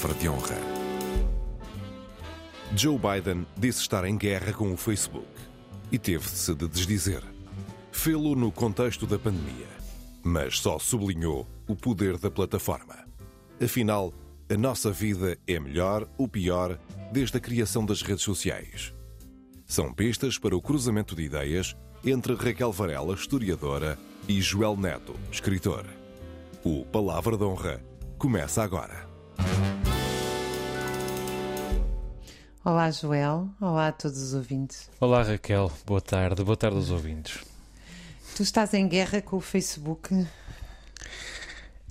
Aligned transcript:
palavra 0.00 0.14
de 0.14 0.28
honra. 0.28 0.56
Joe 2.74 2.98
Biden 2.98 3.46
disse 3.56 3.82
estar 3.82 4.04
em 4.06 4.16
guerra 4.16 4.52
com 4.52 4.72
o 4.72 4.76
Facebook 4.76 5.26
e 5.92 5.98
teve-se 5.98 6.54
de 6.54 6.66
desdizer. 6.68 7.22
Fê-lo 7.92 8.34
no 8.34 8.50
contexto 8.50 9.06
da 9.06 9.18
pandemia, 9.18 9.66
mas 10.22 10.58
só 10.58 10.78
sublinhou 10.78 11.46
o 11.68 11.76
poder 11.76 12.16
da 12.16 12.30
plataforma. 12.30 13.04
Afinal, 13.62 14.14
a 14.48 14.56
nossa 14.56 14.90
vida 14.90 15.36
é 15.46 15.60
melhor 15.60 16.08
ou 16.16 16.26
pior 16.26 16.78
desde 17.12 17.36
a 17.36 17.40
criação 17.40 17.84
das 17.84 18.00
redes 18.00 18.22
sociais. 18.22 18.94
São 19.66 19.92
pistas 19.92 20.38
para 20.38 20.56
o 20.56 20.62
cruzamento 20.62 21.14
de 21.14 21.24
ideias 21.24 21.76
entre 22.04 22.34
Raquel 22.34 22.72
Varela, 22.72 23.14
historiadora, 23.14 23.98
e 24.26 24.40
Joel 24.40 24.76
Neto, 24.76 25.14
escritor. 25.30 25.84
O 26.64 26.86
Palavra 26.86 27.36
de 27.36 27.44
Honra 27.44 27.82
começa 28.16 28.62
agora. 28.62 29.10
Olá, 32.62 32.90
Joel. 32.90 33.48
Olá 33.58 33.88
a 33.88 33.92
todos 33.92 34.20
os 34.20 34.34
ouvintes. 34.34 34.90
Olá, 35.00 35.22
Raquel. 35.22 35.72
Boa 35.86 36.00
tarde. 36.00 36.44
Boa 36.44 36.58
tarde 36.58 36.76
aos 36.76 36.90
ouvintes. 36.90 37.42
Tu 38.36 38.42
estás 38.42 38.74
em 38.74 38.86
guerra 38.86 39.22
com 39.22 39.38
o 39.38 39.40
Facebook? 39.40 40.26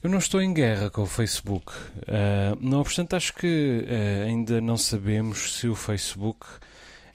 Eu 0.04 0.12
não 0.12 0.20
estou 0.20 0.40
em 0.40 0.54
guerra 0.54 0.92
com 0.92 1.02
o 1.02 1.06
Facebook. 1.08 1.74
Uh, 1.74 2.56
não 2.62 2.82
obstante, 2.82 3.16
acho 3.16 3.34
que 3.34 3.84
uh, 3.84 4.28
ainda 4.28 4.62
não 4.62 4.78
sabemos 4.78 5.56
se 5.56 5.68
o 5.68 5.74
Facebook 5.74 6.46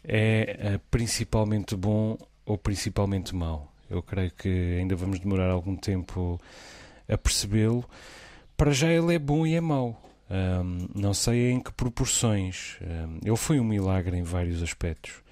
é 0.03 0.75
uh, 0.75 0.81
principalmente 0.91 1.77
bom 1.77 2.19
ou 2.45 2.59
principalmente 2.59 3.37
mau. 3.37 3.73
Eu 3.89 4.03
creio 4.03 4.33
que 4.33 4.79
ainda 4.81 4.97
vamos 4.97 5.21
demorar 5.21 5.49
algum 5.51 5.77
tempo 5.77 6.41
a 7.09 7.17
percebê-lo. 7.17 7.85
Para 8.57 8.73
já 8.73 8.89
ele 8.89 9.15
é 9.15 9.19
bom 9.19 9.47
e 9.47 9.55
é 9.55 9.61
mau. 9.61 10.03
Um, 10.31 10.89
não 10.95 11.13
sei 11.13 11.51
em 11.51 11.61
que 11.61 11.73
proporções. 11.73 12.79
Um, 12.81 13.19
ele 13.25 13.37
foi 13.37 13.61
um 13.61 13.65
milagre 13.65 14.17
em 14.17 14.23
vários 14.23 14.63
aspectos. 14.63 15.23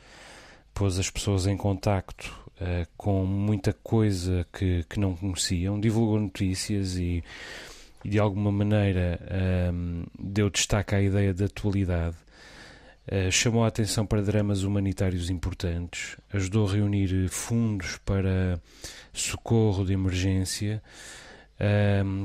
Pôs 0.75 0.99
as 0.99 1.11
pessoas 1.11 1.47
em 1.47 1.57
contacto 1.57 2.35
uh, 2.61 2.87
com 2.97 3.25
muita 3.25 3.73
coisa 3.73 4.47
que, 4.53 4.85
que 4.89 5.01
não 5.01 5.15
conheciam, 5.15 5.81
divulgou 5.81 6.21
notícias 6.21 6.97
e, 6.97 7.23
de 8.05 8.19
alguma 8.19 8.53
maneira 8.53 9.19
um, 9.73 10.05
deu 10.19 10.51
destaque 10.51 10.95
à 10.95 11.01
ideia 11.01 11.33
da 11.33 11.47
atualidade. 11.47 12.17
Uh, 13.11 13.33
chamou 13.33 13.65
a 13.65 13.69
atenção 13.69 14.07
para 14.07 14.23
dramas 14.23 14.63
humanitários 14.63 15.31
importantes, 15.31 16.17
ajudou 16.33 16.69
a 16.69 16.73
reunir 16.73 17.29
fundos 17.29 17.99
para 17.99 18.61
socorro 19.13 19.85
de 19.85 19.93
emergência, 19.93 20.83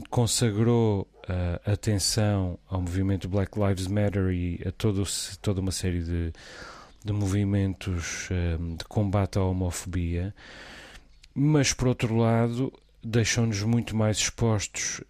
consagrou 0.10 1.08
uh, 1.30 1.72
atenção 1.72 2.58
ao 2.70 2.82
movimento 2.82 3.28
Black 3.28 3.58
Lives 3.60 3.88
Matter 3.88 4.30
e 4.32 4.62
a 4.66 4.72
todo, 4.72 5.04
toda 5.42 5.62
uma 5.62 5.72
série 5.72 6.02
de, 6.02 6.34
de 7.04 7.14
movimentos 7.14 8.30
de 8.78 8.86
combate 8.86 9.38
à 9.38 9.44
homofobia, 9.44 10.34
mas 11.34 11.74
por 11.74 11.88
outro 11.88 12.16
lado 12.16 12.74
deixou-nos 13.04 13.62
muito 13.64 13.96
mais 13.96 14.18
expostos 14.18 15.02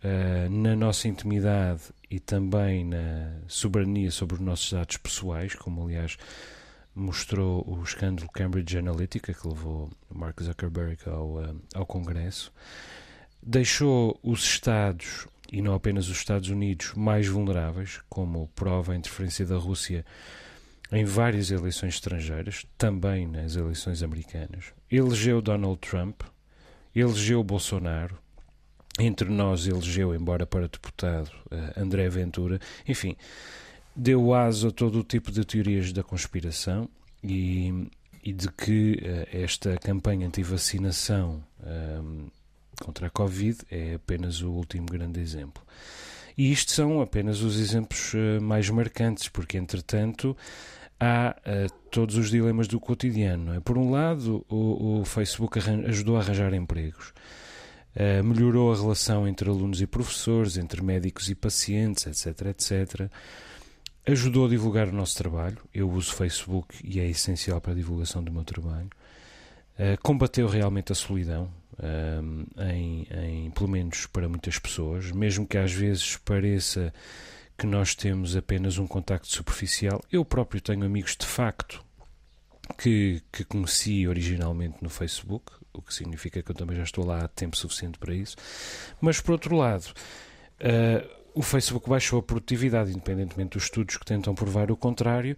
na 0.51 0.75
nossa 0.75 1.07
intimidade 1.07 1.81
e 2.09 2.19
também 2.19 2.85
na 2.85 3.39
soberania 3.47 4.11
sobre 4.11 4.35
os 4.35 4.41
nossos 4.41 4.71
dados 4.71 4.97
pessoais, 4.97 5.55
como 5.55 5.83
aliás 5.83 6.17
mostrou 6.97 7.63
o 7.67 7.83
escândalo 7.83 8.27
Cambridge 8.31 8.77
Analytica, 8.77 9.33
que 9.33 9.47
levou 9.47 9.89
Mark 10.13 10.41
Zuckerberg 10.41 10.97
ao, 11.05 11.43
eh, 11.43 11.53
ao 11.75 11.85
Congresso. 11.85 12.51
Deixou 13.41 14.19
os 14.21 14.43
Estados, 14.43 15.27
e 15.51 15.61
não 15.61 15.73
apenas 15.73 16.09
os 16.09 16.17
Estados 16.17 16.49
Unidos, 16.49 16.93
mais 16.95 17.27
vulneráveis, 17.27 18.01
como 18.09 18.47
prova 18.49 18.93
a 18.93 18.95
interferência 18.95 19.45
da 19.45 19.57
Rússia 19.57 20.05
em 20.91 21.03
várias 21.03 21.51
eleições 21.51 21.95
estrangeiras, 21.95 22.65
também 22.77 23.27
nas 23.27 23.55
eleições 23.55 24.01
americanas. 24.01 24.73
Elegeu 24.89 25.41
Donald 25.41 25.79
Trump, 25.79 26.21
elegeu 26.95 27.43
Bolsonaro, 27.43 28.17
entre 28.99 29.29
nós 29.29 29.67
elegeu, 29.67 30.15
embora 30.15 30.45
para 30.45 30.67
deputado, 30.67 31.29
uh, 31.51 31.79
André 31.79 32.09
Ventura. 32.09 32.59
Enfim, 32.87 33.15
deu 33.95 34.33
aso 34.33 34.69
a 34.69 34.71
todo 34.71 34.99
o 34.99 35.03
tipo 35.03 35.31
de 35.31 35.45
teorias 35.45 35.91
da 35.91 36.03
conspiração 36.03 36.89
e, 37.23 37.89
e 38.23 38.33
de 38.33 38.49
que 38.51 38.93
uh, 38.93 39.27
esta 39.31 39.77
campanha 39.77 40.27
anti-vacinação 40.27 41.43
um, 41.63 42.27
contra 42.81 43.07
a 43.07 43.09
Covid 43.09 43.59
é 43.71 43.95
apenas 43.95 44.41
o 44.41 44.51
último 44.51 44.85
grande 44.85 45.19
exemplo. 45.19 45.63
E 46.37 46.51
isto 46.51 46.71
são 46.71 47.01
apenas 47.01 47.41
os 47.41 47.59
exemplos 47.59 48.13
uh, 48.13 48.41
mais 48.41 48.69
marcantes, 48.69 49.27
porque 49.27 49.57
entretanto 49.57 50.37
há 50.99 51.35
uh, 51.39 51.73
todos 51.89 52.15
os 52.15 52.29
dilemas 52.29 52.67
do 52.67 52.79
cotidiano. 52.79 53.55
É? 53.55 53.59
Por 53.59 53.77
um 53.77 53.89
lado, 53.89 54.45
o, 54.47 54.99
o 54.99 55.05
Facebook 55.05 55.59
ajudou 55.87 56.17
a 56.17 56.19
arranjar 56.19 56.53
empregos. 56.53 57.13
Uh, 57.95 58.23
melhorou 58.23 58.71
a 58.71 58.75
relação 58.75 59.27
entre 59.27 59.49
alunos 59.49 59.81
e 59.81 59.87
professores, 59.87 60.57
entre 60.57 60.83
médicos 60.83 61.29
e 61.29 61.35
pacientes, 61.35 62.05
etc, 62.05 62.47
etc. 62.47 63.09
Ajudou 64.05 64.45
a 64.45 64.49
divulgar 64.49 64.87
o 64.87 64.93
nosso 64.93 65.17
trabalho. 65.17 65.57
Eu 65.73 65.89
uso 65.89 66.13
Facebook 66.13 66.75
e 66.83 66.99
é 66.99 67.07
essencial 67.07 67.59
para 67.59 67.71
a 67.71 67.75
divulgação 67.75 68.23
do 68.23 68.31
meu 68.31 68.43
trabalho. 68.43 68.89
Uh, 69.73 69.99
combateu 70.03 70.47
realmente 70.47 70.91
a 70.91 70.95
solidão, 70.95 71.49
uh, 71.79 72.61
em, 72.63 73.07
em, 73.11 73.51
pelo 73.51 73.69
menos 73.69 74.05
para 74.05 74.27
muitas 74.27 74.59
pessoas, 74.59 75.11
mesmo 75.11 75.47
que 75.47 75.57
às 75.57 75.71
vezes 75.71 76.17
pareça 76.17 76.93
que 77.57 77.65
nós 77.65 77.95
temos 77.95 78.35
apenas 78.35 78.77
um 78.77 78.85
contacto 78.85 79.27
superficial. 79.27 80.01
Eu 80.11 80.23
próprio 80.23 80.61
tenho 80.61 80.85
amigos 80.85 81.15
de 81.17 81.25
facto 81.25 81.83
que, 82.77 83.21
que 83.31 83.43
conheci 83.43 84.07
originalmente 84.07 84.77
no 84.81 84.89
Facebook, 84.89 85.51
o 85.73 85.81
que 85.81 85.93
significa 85.93 86.41
que 86.41 86.51
eu 86.51 86.55
também 86.55 86.75
já 86.75 86.83
estou 86.83 87.05
lá 87.05 87.23
há 87.23 87.27
tempo 87.27 87.57
suficiente 87.57 87.97
para 87.97 88.13
isso. 88.13 88.35
Mas, 88.99 89.21
por 89.21 89.31
outro 89.31 89.55
lado, 89.55 89.85
uh, 90.61 91.17
o 91.33 91.41
Facebook 91.41 91.89
baixou 91.89 92.19
a 92.19 92.23
produtividade, 92.23 92.91
independentemente 92.91 93.51
dos 93.51 93.63
estudos 93.63 93.97
que 93.97 94.05
tentam 94.05 94.33
provar 94.33 94.71
o 94.71 94.77
contrário. 94.77 95.37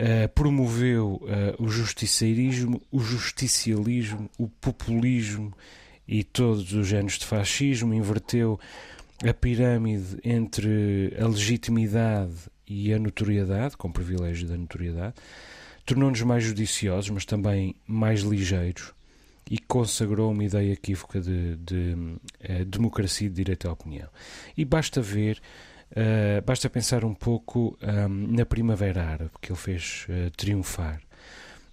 Uh, 0.00 0.28
promoveu 0.34 1.20
uh, 1.22 1.62
o 1.62 1.68
justiceirismo, 1.68 2.80
o 2.90 3.00
justicialismo, 3.00 4.30
o 4.38 4.48
populismo 4.48 5.52
e 6.08 6.24
todos 6.24 6.72
os 6.72 6.86
géneros 6.86 7.18
de 7.18 7.26
fascismo, 7.26 7.92
inverteu 7.92 8.58
a 9.22 9.34
pirâmide 9.34 10.16
entre 10.24 11.14
a 11.20 11.28
legitimidade 11.28 12.34
e 12.66 12.94
a 12.94 12.98
notoriedade, 12.98 13.76
com 13.76 13.92
privilégio 13.92 14.48
da 14.48 14.56
notoriedade, 14.56 15.16
tornou-nos 15.84 16.22
mais 16.22 16.44
judiciosos, 16.44 17.10
mas 17.10 17.26
também 17.26 17.74
mais 17.86 18.20
ligeiros 18.20 18.94
e 19.50 19.58
consagrou 19.58 20.30
uma 20.30 20.44
ideia 20.44 20.72
equívoca 20.72 21.20
de, 21.20 21.56
de, 21.56 21.94
de 21.94 22.16
eh, 22.38 22.64
democracia 22.64 23.26
e 23.26 23.30
de 23.30 23.34
direito 23.34 23.68
à 23.68 23.72
opinião. 23.72 24.08
E 24.56 24.64
basta 24.64 25.02
ver, 25.02 25.42
uh, 25.92 26.42
basta 26.44 26.68
pensar 26.70 27.04
um 27.04 27.14
pouco 27.14 27.78
um, 27.82 27.86
ehm, 27.88 28.36
na 28.36 28.46
Primavera 28.46 29.04
Árabe, 29.04 29.30
que 29.40 29.52
ele 29.52 29.58
fez 29.58 30.06
uh, 30.08 30.30
triunfar 30.36 31.00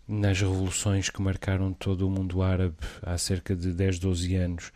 nas 0.07 0.39
revoluções 0.39 1.09
que 1.09 1.21
marcaram 1.21 1.73
todo 1.73 2.07
o 2.07 2.09
mundo 2.09 2.41
árabe 2.41 2.77
há 3.01 3.17
cerca 3.17 3.55
de 3.55 3.73
10, 3.73 3.99
12 3.99 4.35
anos 4.35 4.71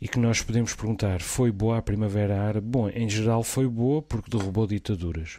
e 0.00 0.08
que 0.08 0.18
nós 0.18 0.42
podemos 0.42 0.74
perguntar: 0.74 1.22
foi 1.22 1.52
boa 1.52 1.78
a 1.78 1.82
Primavera 1.82 2.40
Árabe? 2.40 2.66
Bom, 2.66 2.88
em 2.88 3.08
geral 3.08 3.42
foi 3.42 3.68
boa 3.68 4.02
porque 4.02 4.30
derrubou 4.30 4.66
ditaduras. 4.66 5.38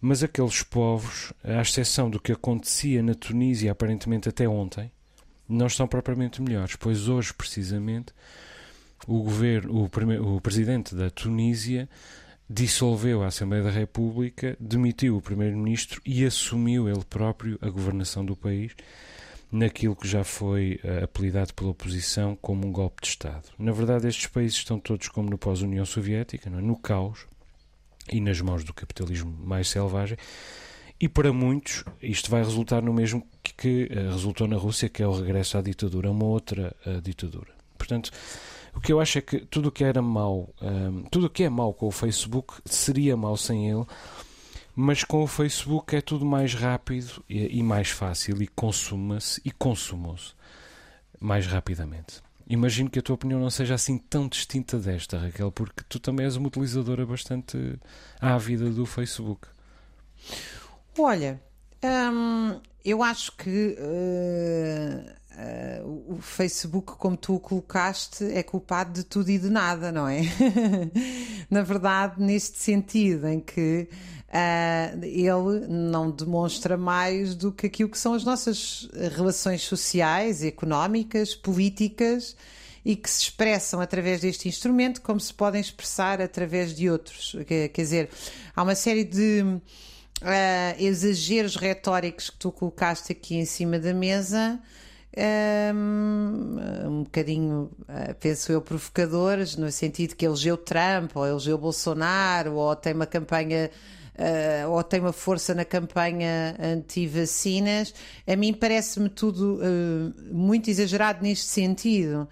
Mas 0.00 0.22
aqueles 0.22 0.62
povos, 0.62 1.32
à 1.42 1.60
exceção 1.60 2.08
do 2.08 2.20
que 2.20 2.30
acontecia 2.30 3.02
na 3.02 3.14
Tunísia 3.14 3.72
aparentemente 3.72 4.28
até 4.28 4.48
ontem, 4.48 4.92
não 5.48 5.66
estão 5.66 5.88
propriamente 5.88 6.40
melhores, 6.40 6.76
pois 6.76 7.08
hoje, 7.08 7.34
precisamente, 7.34 8.12
o 9.08 9.22
governo, 9.22 9.82
o, 9.82 9.88
primeiro, 9.88 10.36
o 10.36 10.40
presidente 10.40 10.94
da 10.94 11.10
Tunísia 11.10 11.88
dissolveu 12.48 13.22
a 13.22 13.26
Assembleia 13.26 13.64
da 13.64 13.70
República, 13.70 14.56
demitiu 14.58 15.16
o 15.16 15.22
primeiro-ministro 15.22 16.00
e 16.04 16.24
assumiu 16.24 16.88
ele 16.88 17.04
próprio 17.04 17.58
a 17.60 17.68
governação 17.68 18.24
do 18.24 18.34
país 18.34 18.74
naquilo 19.50 19.96
que 19.96 20.06
já 20.06 20.24
foi 20.24 20.80
uh, 20.84 21.04
apelidado 21.04 21.54
pela 21.54 21.70
oposição 21.70 22.36
como 22.36 22.66
um 22.66 22.72
golpe 22.72 23.02
de 23.02 23.08
Estado. 23.08 23.48
Na 23.58 23.72
verdade, 23.72 24.06
estes 24.06 24.26
países 24.26 24.58
estão 24.58 24.78
todos 24.78 25.08
como 25.08 25.28
no 25.30 25.38
pós-União 25.38 25.84
Soviética, 25.84 26.48
é? 26.48 26.52
no 26.52 26.76
caos 26.76 27.26
e 28.10 28.20
nas 28.20 28.40
mãos 28.40 28.64
do 28.64 28.74
capitalismo 28.74 29.30
mais 29.30 29.68
selvagem. 29.68 30.16
E 31.00 31.08
para 31.08 31.32
muitos, 31.32 31.84
isto 32.02 32.30
vai 32.30 32.42
resultar 32.42 32.82
no 32.82 32.92
mesmo 32.92 33.26
que, 33.42 33.54
que 33.54 33.92
uh, 33.92 34.12
resultou 34.12 34.48
na 34.48 34.56
Rússia, 34.56 34.88
que 34.88 35.02
é 35.02 35.06
o 35.06 35.12
regresso 35.12 35.56
à 35.56 35.62
ditadura, 35.62 36.10
uma 36.10 36.24
outra 36.24 36.74
uh, 36.86 37.00
ditadura. 37.00 37.52
Portanto, 37.76 38.10
o 38.78 38.80
que 38.80 38.92
eu 38.92 39.00
acho 39.00 39.18
é 39.18 39.20
que 39.20 39.40
tudo 39.40 39.70
o 39.70 39.72
que 39.72 39.82
era 39.82 40.00
mau, 40.00 40.54
um, 40.62 41.02
tudo 41.10 41.26
o 41.26 41.30
que 41.30 41.42
é 41.42 41.48
mau 41.50 41.74
com 41.74 41.88
o 41.88 41.90
Facebook 41.90 42.54
seria 42.64 43.16
mau 43.16 43.36
sem 43.36 43.68
ele, 43.68 43.84
mas 44.74 45.02
com 45.02 45.24
o 45.24 45.26
Facebook 45.26 45.96
é 45.96 46.00
tudo 46.00 46.24
mais 46.24 46.54
rápido 46.54 47.24
e, 47.28 47.58
e 47.58 47.62
mais 47.62 47.90
fácil 47.90 48.40
e 48.40 48.46
consuma-se 48.46 49.40
e 49.44 49.50
consumou-se 49.50 50.32
mais 51.18 51.44
rapidamente. 51.44 52.22
imagino 52.48 52.88
que 52.88 53.00
a 53.00 53.02
tua 53.02 53.16
opinião 53.16 53.40
não 53.40 53.50
seja 53.50 53.74
assim 53.74 53.98
tão 53.98 54.28
distinta 54.28 54.78
desta, 54.78 55.18
Raquel, 55.18 55.50
porque 55.50 55.82
tu 55.88 55.98
também 55.98 56.24
és 56.24 56.36
uma 56.36 56.46
utilizadora 56.46 57.04
bastante 57.04 57.76
ávida 58.20 58.70
do 58.70 58.86
Facebook. 58.86 59.48
Olha, 60.96 61.42
hum, 61.82 62.60
eu 62.84 63.02
acho 63.02 63.32
que 63.32 63.76
uh, 63.76 65.18
uh, 65.38 66.14
o 66.14 66.18
Facebook, 66.20 66.92
como 66.96 67.16
tu 67.16 67.36
o 67.36 67.40
colocaste, 67.40 68.24
é 68.24 68.42
culpado 68.42 68.92
de 68.92 69.04
tudo 69.04 69.30
e 69.30 69.38
de 69.38 69.48
nada, 69.48 69.92
não 69.92 70.08
é? 70.08 70.22
Na 71.48 71.62
verdade, 71.62 72.20
neste 72.22 72.58
sentido 72.58 73.28
em 73.28 73.40
que 73.40 73.88
uh, 74.28 75.04
ele 75.04 75.66
não 75.68 76.10
demonstra 76.10 76.76
mais 76.76 77.34
do 77.34 77.52
que 77.52 77.66
aquilo 77.66 77.88
que 77.88 77.98
são 77.98 78.14
as 78.14 78.24
nossas 78.24 78.88
relações 79.16 79.62
sociais, 79.62 80.42
económicas, 80.42 81.34
políticas 81.34 82.36
e 82.84 82.96
que 82.96 83.10
se 83.10 83.22
expressam 83.22 83.80
através 83.80 84.20
deste 84.20 84.48
instrumento 84.48 85.02
como 85.02 85.20
se 85.20 85.32
podem 85.32 85.60
expressar 85.60 86.20
através 86.20 86.74
de 86.74 86.90
outros. 86.90 87.36
Quer 87.46 87.70
dizer, 87.70 88.08
há 88.54 88.62
uma 88.62 88.74
série 88.74 89.04
de 89.04 89.42
uh, 89.42 89.60
exageros 90.78 91.56
retóricos 91.56 92.30
que 92.30 92.38
tu 92.38 92.50
colocaste 92.50 93.12
aqui 93.12 93.36
em 93.36 93.44
cima 93.44 93.78
da 93.78 93.92
mesa 93.92 94.60
um, 96.86 97.02
bocadinho, 97.02 97.70
uh, 97.88 98.14
penso 98.20 98.52
eu, 98.52 98.60
provocadores, 98.60 99.56
no 99.56 99.70
sentido 99.72 100.14
que 100.14 100.24
elegeu 100.24 100.56
Trump, 100.56 101.16
ou 101.16 101.26
elegeu 101.26 101.58
Bolsonaro, 101.58 102.54
ou 102.54 102.74
tem 102.76 102.94
uma 102.94 103.06
campanha. 103.06 103.70
Uh, 104.14 104.68
ou 104.70 104.82
tem 104.82 104.98
uma 104.98 105.12
força 105.12 105.54
na 105.54 105.64
campanha 105.64 106.56
anti-vacinas, 106.58 107.94
a 108.26 108.34
mim 108.34 108.52
parece-me 108.52 109.08
tudo 109.08 109.60
uh, 109.60 110.34
muito 110.34 110.68
exagerado 110.68 111.22
neste 111.22 111.46
sentido. 111.46 112.28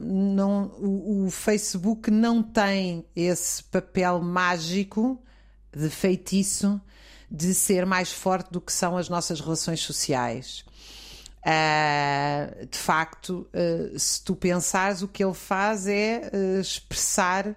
não, 0.00 0.66
o, 0.78 1.24
o, 1.26 1.30
Facebook 1.32 2.08
não 2.08 2.40
tem 2.40 3.04
esse 3.16 3.64
papel 3.64 4.20
mágico 4.20 5.20
de 5.76 5.90
feitiço 5.90 6.80
de 7.28 7.52
ser 7.52 7.84
mais 7.84 8.12
forte 8.12 8.52
do 8.52 8.60
que 8.60 8.72
são 8.72 8.96
as 8.96 9.08
nossas 9.08 9.40
relações 9.40 9.80
sociais. 9.80 10.64
Uh, 11.44 12.64
de 12.64 12.78
facto, 12.78 13.46
uh, 13.52 13.98
se 13.98 14.24
tu 14.24 14.34
pensares, 14.34 15.02
o 15.02 15.08
que 15.08 15.22
ele 15.22 15.34
faz 15.34 15.86
é 15.86 16.30
uh, 16.32 16.60
expressar. 16.60 17.54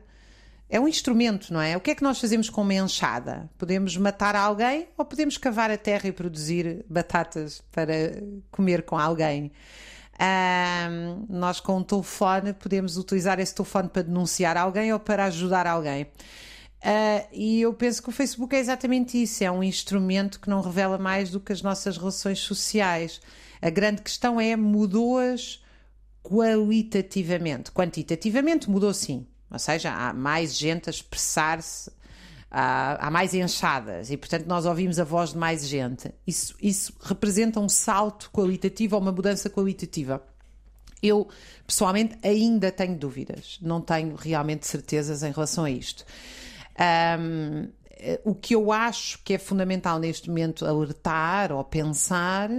É 0.69 0.77
um 0.77 0.89
instrumento, 0.89 1.53
não 1.53 1.61
é? 1.61 1.77
O 1.77 1.79
que 1.79 1.91
é 1.91 1.95
que 1.95 2.03
nós 2.03 2.19
fazemos 2.19 2.49
com 2.49 2.61
uma 2.61 2.73
enxada? 2.73 3.49
Podemos 3.57 3.95
matar 3.95 4.35
alguém 4.35 4.89
ou 4.97 5.05
podemos 5.05 5.37
cavar 5.37 5.71
a 5.71 5.77
terra 5.77 6.09
e 6.09 6.11
produzir 6.11 6.85
batatas 6.89 7.63
para 7.71 8.21
comer 8.51 8.83
com 8.83 8.97
alguém? 8.97 9.51
nós, 11.29 11.59
com 11.59 11.77
um 11.77 11.83
telefone, 11.83 12.51
podemos 12.51 12.97
utilizar 12.97 13.39
esse 13.39 13.53
telefone 13.53 13.87
para 13.87 14.01
denunciar 14.01 14.57
alguém 14.57 14.91
ou 14.91 14.99
para 14.99 15.25
ajudar 15.25 15.67
alguém. 15.67 16.07
e 17.31 17.61
eu 17.61 17.71
penso 17.71 18.01
que 18.01 18.09
o 18.09 18.11
Facebook 18.11 18.55
é 18.55 18.59
exatamente 18.59 19.21
isso: 19.21 19.43
é 19.43 19.51
um 19.51 19.63
instrumento 19.63 20.39
que 20.39 20.49
não 20.49 20.59
revela 20.59 20.97
mais 20.97 21.29
do 21.29 21.39
que 21.39 21.53
as 21.53 21.61
nossas 21.61 21.97
relações 21.97 22.39
sociais. 22.39 23.21
A 23.61 23.69
grande 23.69 24.01
questão 24.01 24.39
é 24.39 24.55
mudou-as 24.55 25.61
qualitativamente. 26.23 27.71
Quantitativamente 27.71 28.69
mudou 28.69 28.93
sim. 28.93 29.25
Ou 29.49 29.59
seja, 29.59 29.93
há 29.93 30.13
mais 30.13 30.57
gente 30.57 30.89
a 30.89 30.91
expressar-se, 30.91 31.89
há, 32.51 33.09
mais 33.09 33.33
enxadas 33.33 34.11
e, 34.11 34.17
portanto, 34.17 34.45
nós 34.45 34.65
ouvimos 34.65 34.99
a 34.99 35.03
voz 35.03 35.31
de 35.31 35.37
mais 35.37 35.67
gente. 35.67 36.11
Isso, 36.25 36.53
isso 36.61 36.93
representa 37.01 37.59
um 37.59 37.69
salto 37.69 38.29
qualitativo 38.31 38.95
ou 38.95 39.01
uma 39.01 39.11
mudança 39.11 39.49
qualitativa. 39.49 40.21
Eu, 41.01 41.29
pessoalmente, 41.65 42.17
ainda 42.23 42.71
tenho 42.71 42.97
dúvidas. 42.97 43.57
Não 43.61 43.79
tenho 43.79 44.15
realmente 44.15 44.67
certezas 44.67 45.23
em 45.23 45.31
relação 45.31 45.63
a 45.63 45.71
isto. 45.71 46.05
Um, 47.19 47.69
o 48.23 48.35
que 48.35 48.53
eu 48.53 48.71
acho 48.71 49.19
que 49.23 49.33
é 49.33 49.37
fundamental 49.37 49.97
neste 49.97 50.29
momento 50.29 50.65
alertar 50.65 51.51
ou 51.51 51.63
pensar 51.63 52.49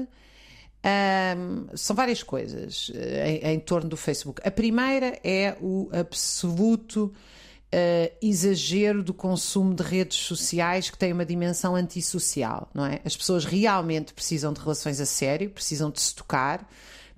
um, 1.37 1.77
são 1.77 1.95
várias 1.95 2.23
coisas 2.23 2.91
eh, 2.95 3.41
em, 3.43 3.55
em, 3.55 3.61
torno 3.61 3.89
do 3.89 3.97
Facebook. 3.97 4.41
A 4.45 4.51
primeira 4.51 5.19
é 5.25 5.57
o 5.61 5.89
absoluto 5.93 7.05
uh, 7.07 8.17
exagero 8.23 9.03
do 9.03 9.13
consumo 9.13 9.75
de 9.75 9.83
redes 9.83 10.19
sociais 10.19 10.89
que 10.89 10.97
tem 10.97 11.13
uma 11.13 11.27
dimensão 11.27 11.75
antissocial, 11.75 12.71
não 12.73 12.87
é? 12.87 13.01
As 13.05 13.17
pessoas 13.17 13.45
realmente 13.45 14.15
precisam 14.15 14.53
de 14.53 14.61
relações 14.61 15.01
a 15.01 15.07
sério, 15.07 15.51
precisam 15.51 15.91
de 15.91 16.01
se 16.01 16.15
tocar, 16.15 16.69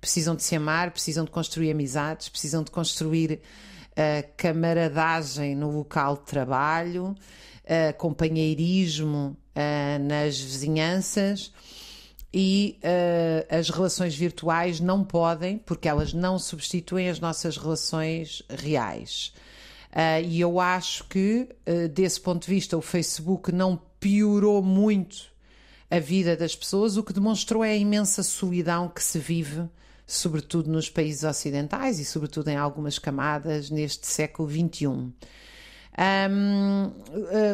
precisam 0.00 0.34
de 0.34 0.42
se 0.42 0.56
amar, 0.56 0.90
precisam 0.90 1.24
de 1.24 1.30
construir 1.30 1.70
amizades, 1.70 2.28
precisam 2.28 2.62
de 2.62 2.70
construir 2.70 3.40
uh, 3.92 4.32
camaradagem 4.36 5.54
no 5.54 5.70
local 5.70 6.16
de 6.16 6.22
trabalho, 6.22 7.14
uh, 7.64 7.96
companheirismo 7.98 9.36
nas 10.00 10.40
vizinhanças 10.40 11.52
e 12.32 12.78
uh, 12.84 13.54
as 13.54 13.70
relações 13.70 14.14
virtuais 14.14 14.78
não 14.78 15.02
podem, 15.02 15.58
porque 15.58 15.88
elas 15.88 16.12
não 16.12 16.38
substituem 16.38 17.08
as 17.08 17.18
nossas 17.18 17.56
relações 17.56 18.42
reais. 18.48 19.32
Uh, 19.90 20.22
e 20.24 20.40
eu 20.40 20.60
acho 20.60 21.02
que, 21.04 21.48
uh, 21.66 21.88
desse 21.88 22.20
ponto 22.20 22.46
de 22.46 22.54
vista, 22.54 22.78
o 22.78 22.80
Facebook 22.80 23.50
não 23.50 23.80
piorou 23.98 24.62
muito 24.62 25.28
a 25.90 25.98
vida 25.98 26.36
das 26.36 26.54
pessoas, 26.54 26.96
o 26.96 27.02
que 27.02 27.12
demonstrou 27.12 27.64
é 27.64 27.72
a 27.72 27.76
imensa 27.76 28.22
solidão 28.22 28.88
que 28.88 29.02
se 29.02 29.18
vive, 29.18 29.68
sobretudo 30.06 30.70
nos 30.70 30.88
países 30.88 31.24
ocidentais 31.24 31.98
e, 31.98 32.04
sobretudo, 32.04 32.48
em 32.48 32.56
algumas 32.56 32.96
camadas 32.96 33.70
neste 33.70 34.06
século 34.06 34.48
XXI. 34.48 34.86
Um, 34.86 35.12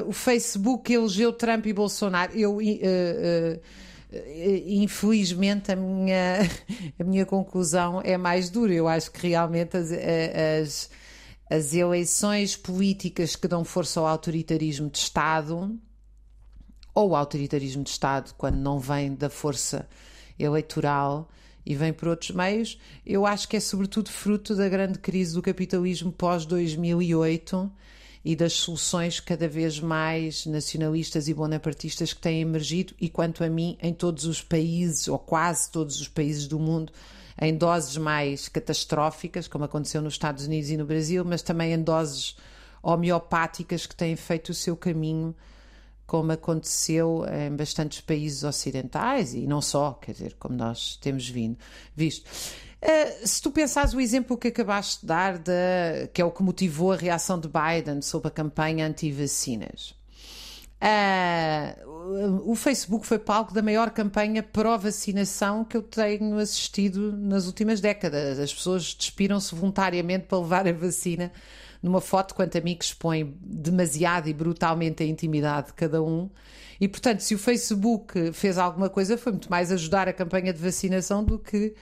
o 0.07 0.13
Facebook 0.13 0.93
elegeu 0.93 1.33
Trump 1.33 1.65
e 1.65 1.73
Bolsonaro. 1.73 2.37
Eu 2.37 2.59
eh, 2.61 3.59
infelizmente 4.67 5.73
a 5.73 5.77
minha, 5.77 6.39
a 6.99 7.05
minha 7.05 7.27
conclusão 7.27 8.01
é 8.05 8.17
mais 8.17 8.51
dura. 8.51 8.73
Eu 8.73 8.89
acho 8.89 9.11
que 9.11 9.29
realmente 9.29 9.77
as, 9.77 9.91
eh, 9.91 10.61
as, 10.61 10.91
as 11.51 11.75
eleições 11.75 12.57
políticas 12.57 13.37
que 13.37 13.49
dão 13.49 13.65
força 13.65 14.01
ao 14.01 14.07
autoritarismo 14.07 14.89
de 14.91 14.99
Estado, 14.99 15.79
ou 16.95 17.11
o 17.11 17.17
autoritarismo 17.17 17.83
de 17.83 17.91
Estado, 17.91 18.35
quando 18.39 18.57
não 18.57 18.79
vem 18.79 19.15
da 19.15 19.29
força 19.29 19.89
eleitoral 20.39 21.29
e 21.65 21.75
vem 21.75 21.93
por 21.93 22.09
outros 22.09 22.31
meios, 22.31 22.79
eu 23.05 23.27
acho 23.27 23.49
que 23.49 23.57
é 23.57 23.61
sobretudo 23.61 24.11
fruto 24.11 24.55
da 24.55 24.69
grande 24.69 24.99
crise 24.99 25.35
do 25.35 25.43
capitalismo 25.43 26.13
pós-2008 26.13 27.71
e 28.27 28.35
das 28.35 28.55
soluções 28.55 29.21
cada 29.21 29.47
vez 29.47 29.79
mais 29.79 30.47
nacionalistas 30.47 31.29
e 31.29 31.33
bonapartistas 31.33 32.13
que 32.13 32.21
têm 32.21 32.41
emergido, 32.41 32.93
e 33.01 33.09
quanto 33.09 33.45
a 33.45 33.49
mim, 33.49 33.79
em 33.81 33.95
todos 33.95 34.25
os 34.25 34.43
países, 34.43 35.07
ou 35.07 35.17
quase 35.17 35.71
todos 35.71 36.01
os 36.01 36.09
países 36.09 36.49
do 36.49 36.59
mundo, 36.59 36.93
em 37.41 37.57
doses 37.57 37.97
mais 37.97 38.49
catastróficas, 38.49 39.47
como 39.47 39.63
aconteceu 39.63 40.03
nos 40.03 40.15
Estados 40.15 40.45
Unidos 40.45 40.71
e 40.71 40.77
no 40.77 40.85
Brasil, 40.85 41.25
mas 41.25 41.41
também 41.41 41.73
em 41.73 41.81
doses 41.81 42.37
homeopáticas 42.83 43.87
que 43.87 43.95
têm 43.95 44.17
feito 44.17 44.49
o 44.49 44.55
seu 44.55 44.77
caminho, 44.77 45.33
como 46.07 46.33
aconteceu 46.33 47.25
em 47.27 47.55
bastantes 47.55 48.01
países 48.01 48.45
ocidentais 48.45 49.35
e 49.35 49.47
não 49.47 49.61
só, 49.61 49.93
quer 49.95 50.13
dizer, 50.13 50.37
como 50.39 50.55
nós 50.55 50.97
temos 50.97 51.29
vindo, 51.29 51.59
visto. 51.95 52.27
Uh, 52.83 53.27
se 53.27 53.43
tu 53.43 53.51
pensares 53.51 53.95
o 53.95 54.01
exemplo 54.01 54.37
que 54.37 54.49
acabaste 54.49 55.01
de 55.01 55.07
dar, 55.07 55.39
de, 55.39 56.07
que 56.13 56.23
é 56.23 56.25
o 56.25 56.31
que 56.31 56.43
motivou 56.43 56.93
a 56.93 56.97
reação 56.97 57.41
de 57.41 57.49
Biden 57.49 58.01
sobre 58.03 58.29
a 58.29 58.31
campanha 58.31 58.87
anti-vacinas. 58.87 59.95
Uh, 60.77 62.43
o 62.45 62.55
Facebook 62.55 63.07
foi 63.07 63.19
palco 63.19 63.53
da 63.53 63.63
maior 63.63 63.91
campanha 63.91 64.43
pró-vacinação 64.43 65.65
que 65.65 65.77
eu 65.77 65.83
tenho 65.83 66.39
assistido 66.39 67.13
nas 67.17 67.47
últimas 67.47 67.81
décadas. 67.81 68.39
As 68.39 68.53
pessoas 68.53 68.95
despiram-se 68.95 69.55
voluntariamente 69.55 70.27
para 70.27 70.39
levar 70.39 70.69
a 70.69 70.73
vacina 70.73 71.33
numa 71.83 72.01
foto, 72.01 72.35
quanto 72.35 72.57
a 72.59 72.61
mim, 72.61 72.75
que 72.75 72.85
expõe 72.85 73.35
demasiado 73.41 74.29
e 74.29 74.35
brutalmente 74.35 75.03
a 75.03 75.07
intimidade 75.07 75.69
de 75.69 75.75
cada 75.75 76.03
um. 76.03 76.31
E, 76.81 76.87
portanto, 76.89 77.21
se 77.21 77.35
o 77.35 77.39
Facebook 77.39 78.33
fez 78.33 78.59
alguma 78.59 78.89
coisa, 78.89 79.17
foi 79.17 79.33
muito 79.33 79.51
mais 79.51 79.73
ajudar 79.73 80.09
a 80.09 80.13
campanha 80.13 80.53
de 80.53 80.61
vacinação 80.61 81.25
do 81.25 81.39
que 81.39 81.75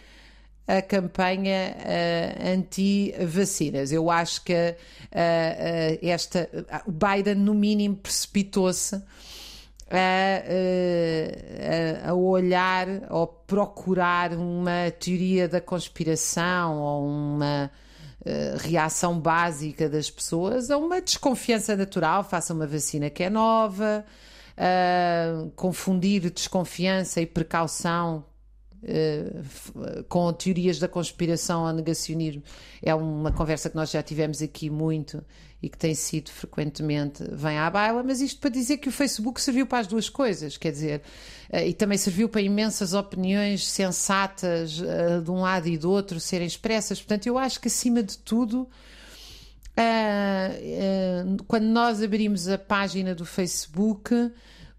a 0.67 0.81
campanha 0.81 1.77
uh, 1.77 2.49
anti-vacinas. 2.59 3.93
Eu 3.93 4.11
acho 4.11 4.43
que 4.43 4.53
uh, 4.53 4.55
uh, 4.55 5.99
esta, 6.03 6.49
o 6.87 6.93
Biden, 6.93 7.35
no 7.37 7.55
mínimo, 7.55 7.97
precipitou-se 7.97 8.97
a, 9.91 10.43
a, 12.09 12.15
olhar 12.15 12.87
ou 13.11 13.27
procurar 13.27 14.33
uma 14.33 14.91
teoria 14.99 15.47
da 15.47 15.61
conspiração 15.61 16.81
ou 16.81 17.07
uma 17.07 17.71
reação 18.61 19.19
básica 19.19 19.89
das 19.89 20.11
pessoas 20.11 20.71
a 20.71 20.79
uma 20.79 21.01
desconfiança 21.01 21.77
natural. 21.77 22.25
Faça 22.25 22.55
uma 22.55 22.67
vacina 22.67 23.11
que 23.11 23.23
é 23.23 23.31
nova, 23.31 24.05
confundir 25.57 26.31
desconfiança 26.31 27.21
e 27.21 27.27
precaução 27.27 28.25
uh, 28.85 30.05
com 30.05 30.33
teorias 30.33 30.79
da 30.79 30.89
conspiração 30.89 31.65
ou 31.65 31.73
negacionismo. 31.73 32.43
É 32.83 32.95
uma 32.95 33.33
conversa 33.33 33.71
que 33.71 33.77
nós 33.77 33.91
já 33.91 34.03
tivemos 34.03 34.43
aqui 34.43 34.71
muito 34.71 35.25
e 35.63 35.69
que 35.69 35.79
tem 35.79 35.95
sido 35.95 36.31
frequentemente 36.31 37.25
vem 37.33 37.59
à 37.59 37.71
baila, 37.71 38.03
mas 38.03 38.21
isto 38.21 38.41
para 38.41 38.51
dizer 38.51 38.77
que 38.77 38.89
o 38.89 38.93
Facebook 38.93 39.41
serviu 39.41 39.67
para 39.67 39.79
as 39.79 39.87
duas 39.87 40.11
coisas, 40.11 40.57
quer 40.57 40.73
dizer, 40.73 41.03
uh, 41.53 41.59
e 41.59 41.73
também 41.73 41.97
serviu 41.97 42.29
para 42.29 42.41
imensas 42.41 42.93
opiniões 42.93 43.67
sensatas 43.67 44.81
uh, 44.81 45.23
de 45.23 45.31
um 45.31 45.41
lado 45.41 45.69
e 45.69 45.79
do 45.79 45.91
outro 45.91 46.21
serem 46.21 46.47
expressas. 46.47 47.01
Portanto, 47.01 47.27
eu 47.27 47.39
acho 47.39 47.61
que 47.61 47.69
acima 47.69 48.03
de 48.03 48.19
tudo. 48.19 48.69
quando 51.49 51.65
nós 51.65 52.03
abrimos 52.03 52.47
a 52.49 52.59
página 52.59 53.15
do 53.15 53.25
Facebook, 53.25 54.15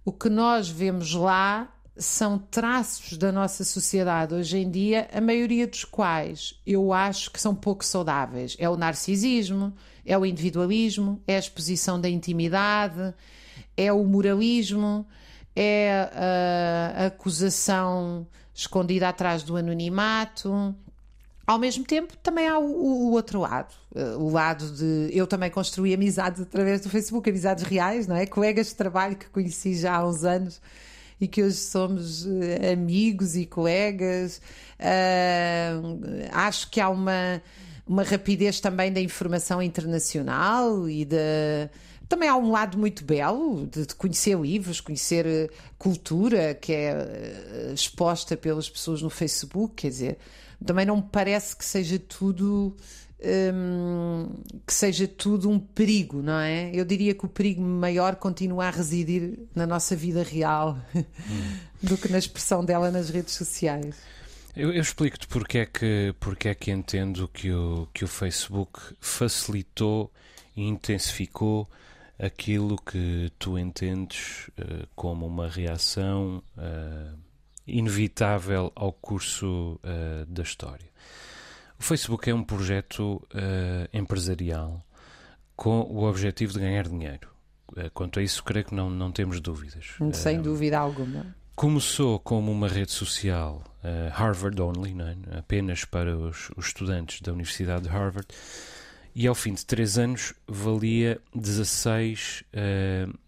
o 0.05 0.11
que 0.11 0.29
nós 0.29 0.69
vemos 0.69 1.13
lá 1.15 1.74
são 1.97 2.37
traços 2.37 3.17
da 3.17 3.31
nossa 3.31 3.63
sociedade 3.63 4.33
hoje 4.33 4.57
em 4.57 4.69
dia, 4.69 5.07
a 5.13 5.21
maioria 5.21 5.65
dos 5.65 5.85
quais 5.85 6.59
eu 6.67 6.91
acho 6.91 7.31
que 7.31 7.39
são 7.39 7.55
pouco 7.55 7.85
saudáveis. 7.85 8.55
É 8.59 8.69
o 8.69 8.75
narcisismo, 8.75 9.73
é 10.05 10.17
o 10.17 10.25
individualismo, 10.25 11.21
é 11.25 11.37
a 11.37 11.39
exposição 11.39 11.99
da 11.99 12.09
intimidade, 12.09 13.13
é 13.77 13.93
o 13.93 14.03
moralismo, 14.03 15.05
é 15.55 16.09
a 16.97 17.05
acusação 17.05 18.27
escondida 18.53 19.07
atrás 19.07 19.41
do 19.41 19.55
anonimato. 19.55 20.75
Ao 21.47 21.57
mesmo 21.57 21.85
tempo, 21.85 22.17
também 22.17 22.47
há 22.47 22.59
o, 22.59 22.65
o, 22.65 23.11
outro 23.11 23.39
lado, 23.39 23.73
o 24.17 24.29
lado 24.29 24.69
de 24.71 25.15
eu 25.15 25.25
também 25.27 25.49
construí 25.49 25.93
amizades 25.93 26.41
através 26.41 26.81
do 26.81 26.89
Facebook, 26.89 27.29
amizades 27.29 27.63
reais, 27.63 28.05
não 28.05 28.15
é? 28.17 28.25
Colegas 28.25 28.67
de 28.67 28.75
trabalho 28.75 29.15
que 29.15 29.29
conheci 29.29 29.75
já 29.77 29.95
há 29.95 30.05
uns 30.05 30.25
anos 30.25 30.59
e 31.19 31.27
que 31.27 31.43
hoje 31.43 31.57
somos 31.57 32.25
eh, 32.25 32.73
amigos 32.73 33.35
e 33.35 33.45
colegas. 33.45 34.41
Uh, 34.79 36.27
acho 36.31 36.69
que 36.69 36.81
há 36.81 36.89
uma, 36.89 37.41
uma 37.87 38.03
rapidez 38.03 38.59
também 38.59 38.91
da 38.91 38.99
informação 38.99 39.61
internacional 39.61 40.89
e 40.89 41.05
da. 41.05 41.69
Também 42.07 42.29
há 42.29 42.35
um 42.35 42.51
lado 42.51 42.77
muito 42.77 43.03
belo 43.03 43.65
de, 43.65 43.87
de, 43.87 43.95
conhecer 43.95 44.37
livros, 44.39 44.79
conhecer 44.79 45.25
eh, 45.25 45.49
cultura 45.75 46.53
que 46.53 46.71
é 46.71 46.91
eh, 46.91 47.71
exposta 47.73 48.37
pelas 48.37 48.69
pessoas 48.69 49.01
no 49.01 49.09
Facebook, 49.09 49.73
quer 49.75 49.87
dizer, 49.87 50.17
também 50.63 50.85
não 50.85 50.97
me 50.97 51.05
parece 51.11 51.55
que 51.55 51.65
seja 51.65 51.97
tudo 51.97 52.75
um, 53.23 54.29
que 54.65 54.73
seja 54.73 55.07
tudo 55.07 55.49
um 55.49 55.59
perigo, 55.59 56.21
não 56.21 56.39
é? 56.39 56.71
Eu 56.73 56.85
diria 56.85 57.13
que 57.13 57.25
o 57.25 57.29
perigo 57.29 57.61
maior 57.61 58.15
continua 58.15 58.65
a 58.67 58.69
residir 58.69 59.39
na 59.53 59.65
nossa 59.65 59.95
vida 59.95 60.23
real 60.23 60.77
hum. 60.95 61.03
do 61.81 61.97
que 61.97 62.09
na 62.09 62.17
expressão 62.17 62.63
dela 62.63 62.91
nas 62.91 63.09
redes 63.09 63.33
sociais. 63.33 63.95
Eu, 64.55 64.71
eu 64.71 64.81
explico-te 64.81 65.27
porque 65.27 65.59
é 65.59 65.65
que 65.65 66.15
porque 66.19 66.47
é 66.47 66.55
que 66.55 66.71
entendo 66.71 67.27
que 67.27 67.51
o 67.51 67.87
que 67.93 68.05
o 68.05 68.07
Facebook 68.07 68.79
facilitou 69.01 70.11
e 70.55 70.63
intensificou 70.63 71.69
aquilo 72.17 72.77
que 72.77 73.31
tu 73.37 73.59
entendes 73.59 74.47
uh, 74.59 74.87
como 74.95 75.25
uma 75.25 75.49
reação 75.49 76.41
uh, 76.57 77.19
inevitável 77.67 78.71
ao 78.75 78.93
curso 78.93 79.79
uh, 79.83 80.25
da 80.25 80.43
história. 80.43 80.87
O 81.79 81.83
Facebook 81.83 82.29
é 82.29 82.33
um 82.33 82.43
projeto 82.43 83.15
uh, 83.33 83.89
empresarial 83.93 84.83
com 85.55 85.81
o 85.81 86.03
objetivo 86.03 86.53
de 86.53 86.59
ganhar 86.59 86.87
dinheiro. 86.87 87.29
Uh, 87.71 87.89
quanto 87.93 88.19
a 88.19 88.23
isso, 88.23 88.43
creio 88.43 88.65
que 88.65 88.75
não, 88.75 88.89
não 88.89 89.11
temos 89.11 89.39
dúvidas. 89.39 89.95
Sem 90.13 90.39
uh, 90.39 90.41
dúvida 90.41 90.79
alguma. 90.79 91.35
Começou 91.55 92.19
como 92.19 92.51
uma 92.51 92.67
rede 92.67 92.91
social 92.91 93.63
Harvard 94.11 94.61
only, 94.61 94.93
é? 94.99 95.37
apenas 95.37 95.85
para 95.85 96.17
os, 96.17 96.49
os, 96.57 96.65
estudantes 96.67 97.21
da 97.21 97.31
Universidade 97.31 97.83
de 97.83 97.89
Harvard, 97.89 98.27
e 99.13 99.25
ao 99.25 99.35
fim 99.35 99.53
de 99.53 99.65
três 99.65 99.97
anos 99.97 100.33
valia 100.45 101.21
16 101.33 102.43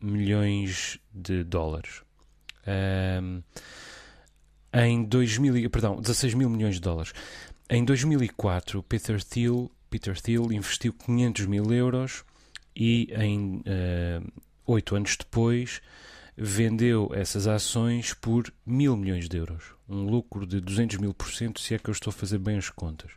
milhões 0.02 1.00
de 1.14 1.46
dólares. 1.46 2.02
Em 4.74 5.04
2000, 5.04 5.70
perdão, 5.70 6.02
16 6.02 6.34
mil 6.34 6.50
milhões 6.50 6.76
de 6.76 6.82
dólares. 6.82 7.14
Em 7.70 7.84
2004, 7.84 8.82
Peter 8.84 9.24
Thiel, 9.24 9.70
Peter 9.90 10.20
Thiel 10.20 10.52
investiu 10.52 10.94
500 10.94 11.46
mil 11.46 11.72
euros 11.72 12.24
e 12.76 13.10
em 13.14 13.62
eh, 13.66 14.22
oito 14.66 14.94
uh, 14.94 14.98
anos 14.98 15.18
depois 15.18 15.82
vendeu 16.38 17.10
essas 17.14 17.48
ações 17.48 18.14
por 18.14 18.54
mil 18.66 18.96
milhões 18.96 19.28
de 19.28 19.38
euros. 19.38 19.74
Um 19.90 20.04
lucro 20.04 20.46
de 20.46 20.62
200 20.62 20.98
mil 20.98 21.14
por 21.14 21.32
cento, 21.32 21.60
se 21.60 21.74
é 21.74 21.80
que 21.80 21.90
eu 21.90 21.94
estou 21.94 22.12
a 22.12 22.14
fazer 22.14 22.38
bem 22.38 22.58
as 22.58 22.70
contas. 22.70 23.12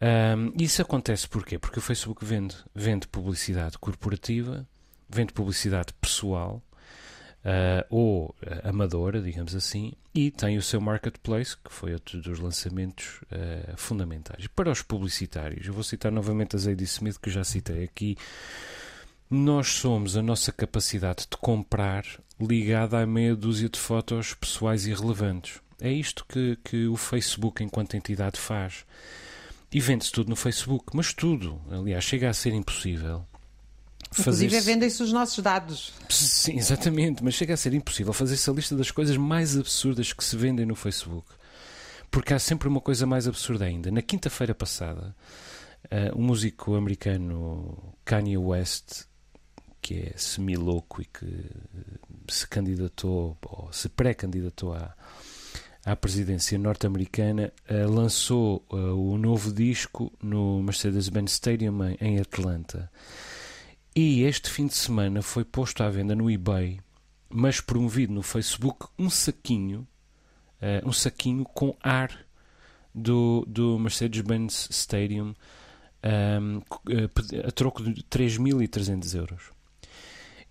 Um, 0.00 0.52
isso 0.60 0.82
acontece 0.82 1.28
porquê? 1.28 1.58
Porque 1.58 1.78
o 1.78 1.82
Facebook 1.82 2.24
vende, 2.24 2.56
vende 2.74 3.06
publicidade 3.06 3.78
corporativa, 3.78 4.66
vende 5.08 5.32
publicidade 5.32 5.92
pessoal, 6.00 6.62
uh, 7.44 7.86
ou 7.88 8.26
uh, 8.28 8.68
amadora, 8.68 9.20
digamos 9.20 9.54
assim, 9.54 9.92
e 10.14 10.30
tem 10.30 10.56
o 10.56 10.62
seu 10.62 10.80
marketplace, 10.80 11.56
que 11.56 11.72
foi 11.72 11.92
outro 11.92 12.20
dos 12.20 12.38
lançamentos 12.38 13.20
uh, 13.24 13.76
fundamentais. 13.76 14.46
Para 14.48 14.70
os 14.70 14.82
publicitários, 14.82 15.66
eu 15.66 15.72
vou 15.72 15.84
citar 15.84 16.10
novamente 16.10 16.56
a 16.56 16.58
Zadie 16.58 16.84
Smith, 16.84 17.18
que 17.18 17.30
já 17.30 17.44
citei 17.44 17.84
aqui. 17.84 18.16
Nós 19.28 19.68
somos 19.68 20.16
a 20.16 20.22
nossa 20.22 20.50
capacidade 20.50 21.26
de 21.30 21.36
comprar 21.36 22.04
ligada 22.40 23.00
à 23.00 23.06
meia 23.06 23.36
dúzia 23.36 23.68
de 23.68 23.78
fotos 23.78 24.34
pessoais 24.34 24.86
irrelevantes. 24.86 25.60
É 25.80 25.90
isto 25.90 26.26
que, 26.28 26.58
que 26.64 26.86
o 26.86 26.96
Facebook, 26.96 27.62
enquanto 27.62 27.94
entidade, 27.96 28.38
faz. 28.38 28.84
E 29.72 29.78
vende-se 29.78 30.10
tudo 30.10 30.30
no 30.30 30.36
Facebook, 30.36 30.86
mas 30.94 31.14
tudo. 31.14 31.60
Aliás, 31.70 32.02
chega 32.02 32.28
a 32.28 32.34
ser 32.34 32.52
impossível 32.52 33.24
Inclusive 34.18 34.54
fazer 34.54 34.72
vendem-se 34.72 35.02
os 35.02 35.12
nossos 35.12 35.42
dados. 35.42 35.92
Sim, 36.08 36.58
exatamente, 36.58 37.22
mas 37.22 37.34
chega 37.34 37.54
a 37.54 37.56
ser 37.56 37.72
impossível 37.72 38.12
fazer-se 38.12 38.50
a 38.50 38.52
lista 38.52 38.76
das 38.76 38.90
coisas 38.90 39.16
mais 39.16 39.56
absurdas 39.56 40.12
que 40.12 40.24
se 40.24 40.36
vendem 40.36 40.66
no 40.66 40.74
Facebook. 40.74 41.28
Porque 42.10 42.34
há 42.34 42.38
sempre 42.40 42.66
uma 42.66 42.80
coisa 42.80 43.06
mais 43.06 43.28
absurda 43.28 43.64
ainda. 43.64 43.88
Na 43.90 44.02
quinta-feira 44.02 44.52
passada, 44.52 45.14
uh, 45.84 46.18
o 46.18 46.20
músico 46.20 46.74
americano 46.74 47.94
Kanye 48.04 48.36
West, 48.36 49.04
que 49.80 49.94
é 49.94 50.12
semi-louco 50.16 51.00
e 51.00 51.04
que 51.04 51.46
se 52.28 52.48
candidatou, 52.48 53.38
ou 53.46 53.72
se 53.72 53.88
pré-candidatou 53.88 54.74
à, 54.74 54.92
à 55.84 55.94
presidência 55.94 56.58
norte-americana, 56.58 57.52
uh, 57.70 57.88
lançou 57.88 58.66
uh, 58.72 58.76
o 58.76 59.16
novo 59.16 59.52
disco 59.52 60.12
no 60.20 60.60
Mercedes-Benz 60.64 61.30
Stadium 61.34 61.84
em, 61.84 61.96
em 62.00 62.18
Atlanta. 62.18 62.90
E 63.94 64.22
este 64.22 64.48
fim 64.48 64.66
de 64.66 64.74
semana 64.74 65.20
foi 65.20 65.44
posto 65.44 65.82
à 65.82 65.90
venda 65.90 66.14
no 66.14 66.30
eBay, 66.30 66.78
mas 67.28 67.60
promovido 67.60 68.12
no 68.12 68.22
Facebook, 68.22 68.86
um 68.98 69.10
saquinho, 69.10 69.86
uh, 70.62 70.88
um 70.88 70.92
saquinho 70.92 71.44
com 71.44 71.76
ar 71.82 72.10
do, 72.94 73.44
do 73.48 73.78
Mercedes-Benz 73.78 74.68
Stadium 74.70 75.34
um, 76.02 76.62
ehm, 76.62 76.62
a 77.46 77.50
troco 77.50 77.82
de 77.82 78.02
3.300 78.04 79.14
euros. 79.16 79.50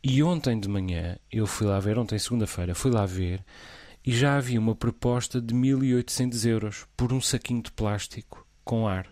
E 0.04 0.24
ontem 0.24 0.60
de 0.60 0.68
manhã, 0.70 1.18
eu 1.32 1.46
fui 1.46 1.68
lá 1.68 1.80
ver, 1.80 1.98
ontem 1.98 2.18
segunda-feira, 2.18 2.76
fui 2.76 2.92
lá 2.92 3.06
ver 3.06 3.44
e 4.06 4.12
já 4.12 4.38
havia 4.38 4.60
uma 4.60 4.76
proposta 4.76 5.42
de 5.42 5.54
1.800 5.54 6.46
euros 6.46 6.88
por 6.96 7.12
um 7.12 7.20
saquinho 7.20 7.62
de 7.62 7.72
plástico 7.72 8.46
com 8.64 8.88
ar. 8.88 9.08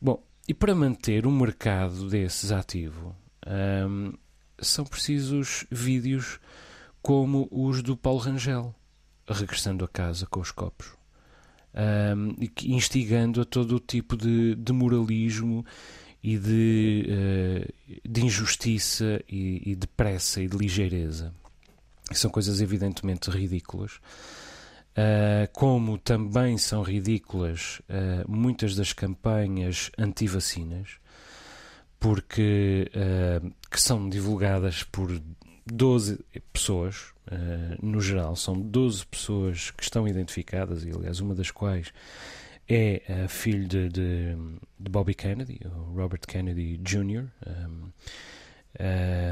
Bom, 0.00 0.22
e 0.46 0.52
para 0.52 0.74
manter 0.74 1.26
um 1.26 1.36
mercado 1.36 2.08
desses 2.08 2.52
ativo, 2.52 3.14
um, 3.46 4.12
são 4.58 4.84
precisos 4.84 5.64
vídeos 5.70 6.38
como 7.00 7.48
os 7.50 7.82
do 7.82 7.96
Paulo 7.96 8.18
Rangel, 8.18 8.74
regressando 9.28 9.84
a 9.84 9.88
casa 9.88 10.26
com 10.26 10.40
os 10.40 10.50
copos. 10.50 10.92
Um, 11.74 12.36
instigando 12.62 13.40
a 13.40 13.44
todo 13.44 13.76
o 13.76 13.80
tipo 13.80 14.16
de, 14.16 14.54
de 14.54 14.72
moralismo 14.72 15.66
e 16.22 16.38
de, 16.38 17.06
uh, 17.08 18.08
de 18.08 18.24
injustiça 18.24 19.20
e, 19.28 19.72
e, 19.72 19.74
de 19.74 19.86
pressa 19.86 20.40
e 20.40 20.46
de 20.46 20.56
ligeireza. 20.56 21.34
São 22.12 22.30
coisas 22.30 22.60
evidentemente 22.60 23.30
ridículas. 23.30 23.98
Uh, 24.96 25.50
como 25.52 25.98
também 25.98 26.56
são 26.56 26.80
ridículas 26.80 27.82
uh, 27.88 28.30
muitas 28.30 28.76
das 28.76 28.92
campanhas 28.92 29.90
anti-vacinas, 29.98 30.98
porque 31.98 32.88
uh, 32.94 33.52
que 33.68 33.80
são 33.80 34.08
divulgadas 34.08 34.84
por 34.84 35.20
12 35.66 36.24
pessoas, 36.52 37.12
no 37.82 38.02
geral, 38.02 38.36
são 38.36 38.60
12 38.60 39.06
pessoas 39.06 39.70
que 39.70 39.82
estão 39.82 40.06
identificadas, 40.06 40.84
e 40.84 40.90
aliás, 40.90 41.20
uma 41.20 41.34
das 41.34 41.50
quais 41.50 41.90
é 42.68 43.24
a 43.24 43.28
filha 43.28 43.66
de, 43.66 43.88
de, 43.88 44.36
de 44.78 44.90
Bobby 44.90 45.14
Kennedy, 45.14 45.58
Robert 45.94 46.20
Kennedy 46.28 46.76
Jr., 46.76 47.24
um, 47.46 47.92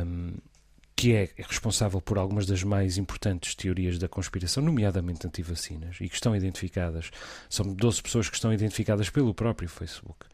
um, 0.06 0.34
que 1.02 1.12
é 1.16 1.28
responsável 1.36 2.00
por 2.00 2.16
algumas 2.16 2.46
das 2.46 2.62
mais 2.62 2.96
importantes 2.96 3.56
teorias 3.56 3.98
da 3.98 4.08
conspiração, 4.08 4.62
nomeadamente 4.62 5.26
anti-vacinas, 5.26 5.96
e 6.00 6.08
que 6.08 6.14
estão 6.14 6.36
identificadas, 6.36 7.10
são 7.50 7.66
12 7.74 8.00
pessoas 8.00 8.28
que 8.28 8.36
estão 8.36 8.52
identificadas 8.52 9.10
pelo 9.10 9.34
próprio 9.34 9.68
Facebook. 9.68 10.26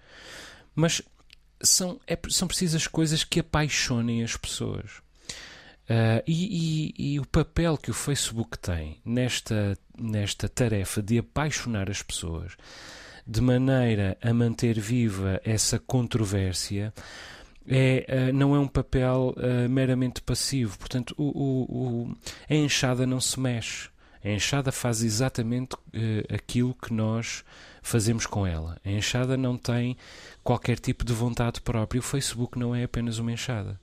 Mas 0.74 1.00
são, 1.62 1.98
é, 2.06 2.18
são 2.28 2.46
precisas 2.46 2.86
coisas 2.86 3.24
que 3.24 3.40
apaixonem 3.40 4.22
as 4.22 4.36
pessoas. 4.36 4.98
Uh, 5.88 6.20
e, 6.26 6.92
e, 6.98 7.14
e, 7.14 7.18
o 7.18 7.24
papel 7.24 7.78
que 7.78 7.90
o 7.90 7.94
Facebook 7.94 8.58
tem 8.58 9.00
nesta, 9.02 9.74
nesta 9.98 10.50
tarefa 10.50 11.02
de 11.02 11.16
apaixonar 11.16 11.88
as 11.88 12.02
pessoas, 12.02 12.58
de 13.26 13.40
maneira 13.40 14.18
a 14.20 14.34
manter 14.34 14.78
viva 14.78 15.40
essa 15.42 15.78
controvérsia, 15.78 16.92
é, 17.68 18.30
uh, 18.30 18.32
não 18.32 18.54
é 18.54 18.58
um 18.58 18.68
papel 18.68 19.34
uh, 19.36 19.68
meramente 19.68 20.22
passivo. 20.22 20.78
Portanto, 20.78 21.14
o, 21.16 21.24
o, 21.24 21.62
o, 21.62 22.16
a 22.48 22.54
enxada 22.54 23.06
não 23.06 23.20
se 23.20 23.38
mexe. 23.38 23.88
A 24.24 24.30
enxada 24.30 24.72
faz 24.72 25.02
exatamente 25.02 25.76
aquilo 26.28 26.74
que 26.74 26.92
nós 26.92 27.44
fazemos 27.80 28.26
com 28.26 28.44
ela. 28.44 28.76
A 28.84 28.90
enxada 28.90 29.36
não 29.36 29.56
tem 29.56 29.96
qualquer 30.42 30.76
tipo 30.76 31.04
de 31.04 31.12
vontade 31.12 31.60
própria. 31.60 32.00
O 32.00 32.02
Facebook 32.02 32.58
não 32.58 32.74
é 32.74 32.82
apenas 32.82 33.18
uma 33.18 33.30
enxada 33.30 33.78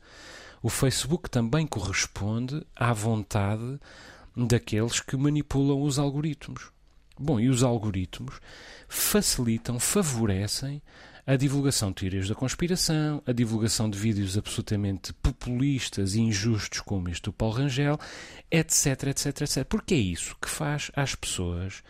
o 0.66 0.70
Facebook 0.70 1.30
também 1.30 1.68
corresponde 1.68 2.66
à 2.76 2.92
vontade 2.92 3.80
daqueles 4.36 5.00
que 5.00 5.16
manipulam 5.16 5.80
os 5.84 6.00
algoritmos. 6.00 6.72
Bom, 7.20 7.40
e 7.40 7.50
os 7.50 7.62
algoritmos 7.62 8.40
facilitam, 8.88 9.80
favorecem 9.80 10.82
a 11.28 11.36
divulgação 11.36 11.90
de 11.90 11.96
teorias 11.96 12.30
da 12.30 12.36
conspiração, 12.36 13.22
a 13.26 13.32
divulgação 13.32 13.90
de 13.90 13.98
vídeos 13.98 14.38
absolutamente 14.38 15.12
populistas 15.14 16.14
e 16.14 16.22
injustos 16.22 16.82
como 16.82 17.10
este 17.10 17.24
do 17.24 17.34
Paulo 17.34 17.56
Rangel, 17.56 18.00
etc, 18.52 19.08
etc, 19.08 19.42
etc. 19.42 19.66
Porque 19.66 19.96
é 19.96 19.98
isso 19.98 20.36
que 20.40 20.48
faz 20.48 20.92
às 20.96 21.16
pessoas, 21.16 21.82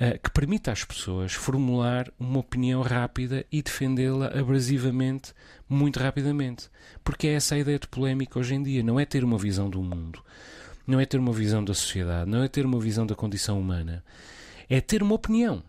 uh, 0.00 0.18
que 0.22 0.30
permite 0.30 0.70
às 0.70 0.84
pessoas 0.84 1.34
formular 1.34 2.10
uma 2.18 2.38
opinião 2.38 2.80
rápida 2.80 3.44
e 3.52 3.60
defendê-la 3.62 4.28
abrasivamente 4.28 5.34
muito 5.68 5.98
rapidamente. 5.98 6.70
Porque 7.04 7.28
é 7.28 7.34
essa 7.34 7.56
a 7.56 7.58
ideia 7.58 7.78
de 7.78 7.88
polémica 7.88 8.38
hoje 8.38 8.54
em 8.54 8.62
dia. 8.62 8.82
Não 8.82 8.98
é 8.98 9.04
ter 9.04 9.22
uma 9.22 9.36
visão 9.36 9.68
do 9.68 9.82
mundo, 9.82 10.24
não 10.86 10.98
é 10.98 11.04
ter 11.04 11.18
uma 11.18 11.32
visão 11.32 11.62
da 11.62 11.74
sociedade, 11.74 12.30
não 12.30 12.42
é 12.42 12.48
ter 12.48 12.64
uma 12.64 12.80
visão 12.80 13.04
da 13.04 13.14
condição 13.14 13.60
humana. 13.60 14.02
É 14.66 14.80
ter 14.80 15.02
uma 15.02 15.14
opinião 15.14 15.62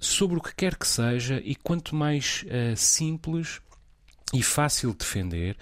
sobre 0.00 0.38
o 0.38 0.42
que 0.42 0.54
quer 0.54 0.76
que 0.76 0.86
seja 0.86 1.40
e 1.44 1.54
quanto 1.54 1.94
mais 1.94 2.44
uh, 2.44 2.76
simples 2.76 3.60
e 4.32 4.42
fácil 4.42 4.92
de 4.92 4.98
defender, 4.98 5.56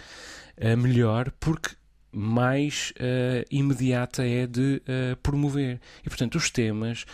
uh, 0.59 0.76
melhor, 0.76 1.31
porque 1.38 1.76
mais 2.14 2.93
uh, 2.93 3.45
imediata 3.50 4.25
é 4.25 4.47
de 4.47 4.81
uh, 4.83 5.17
promover. 5.17 5.81
E, 6.05 6.09
portanto, 6.09 6.37
os 6.37 6.49
temas, 6.49 7.05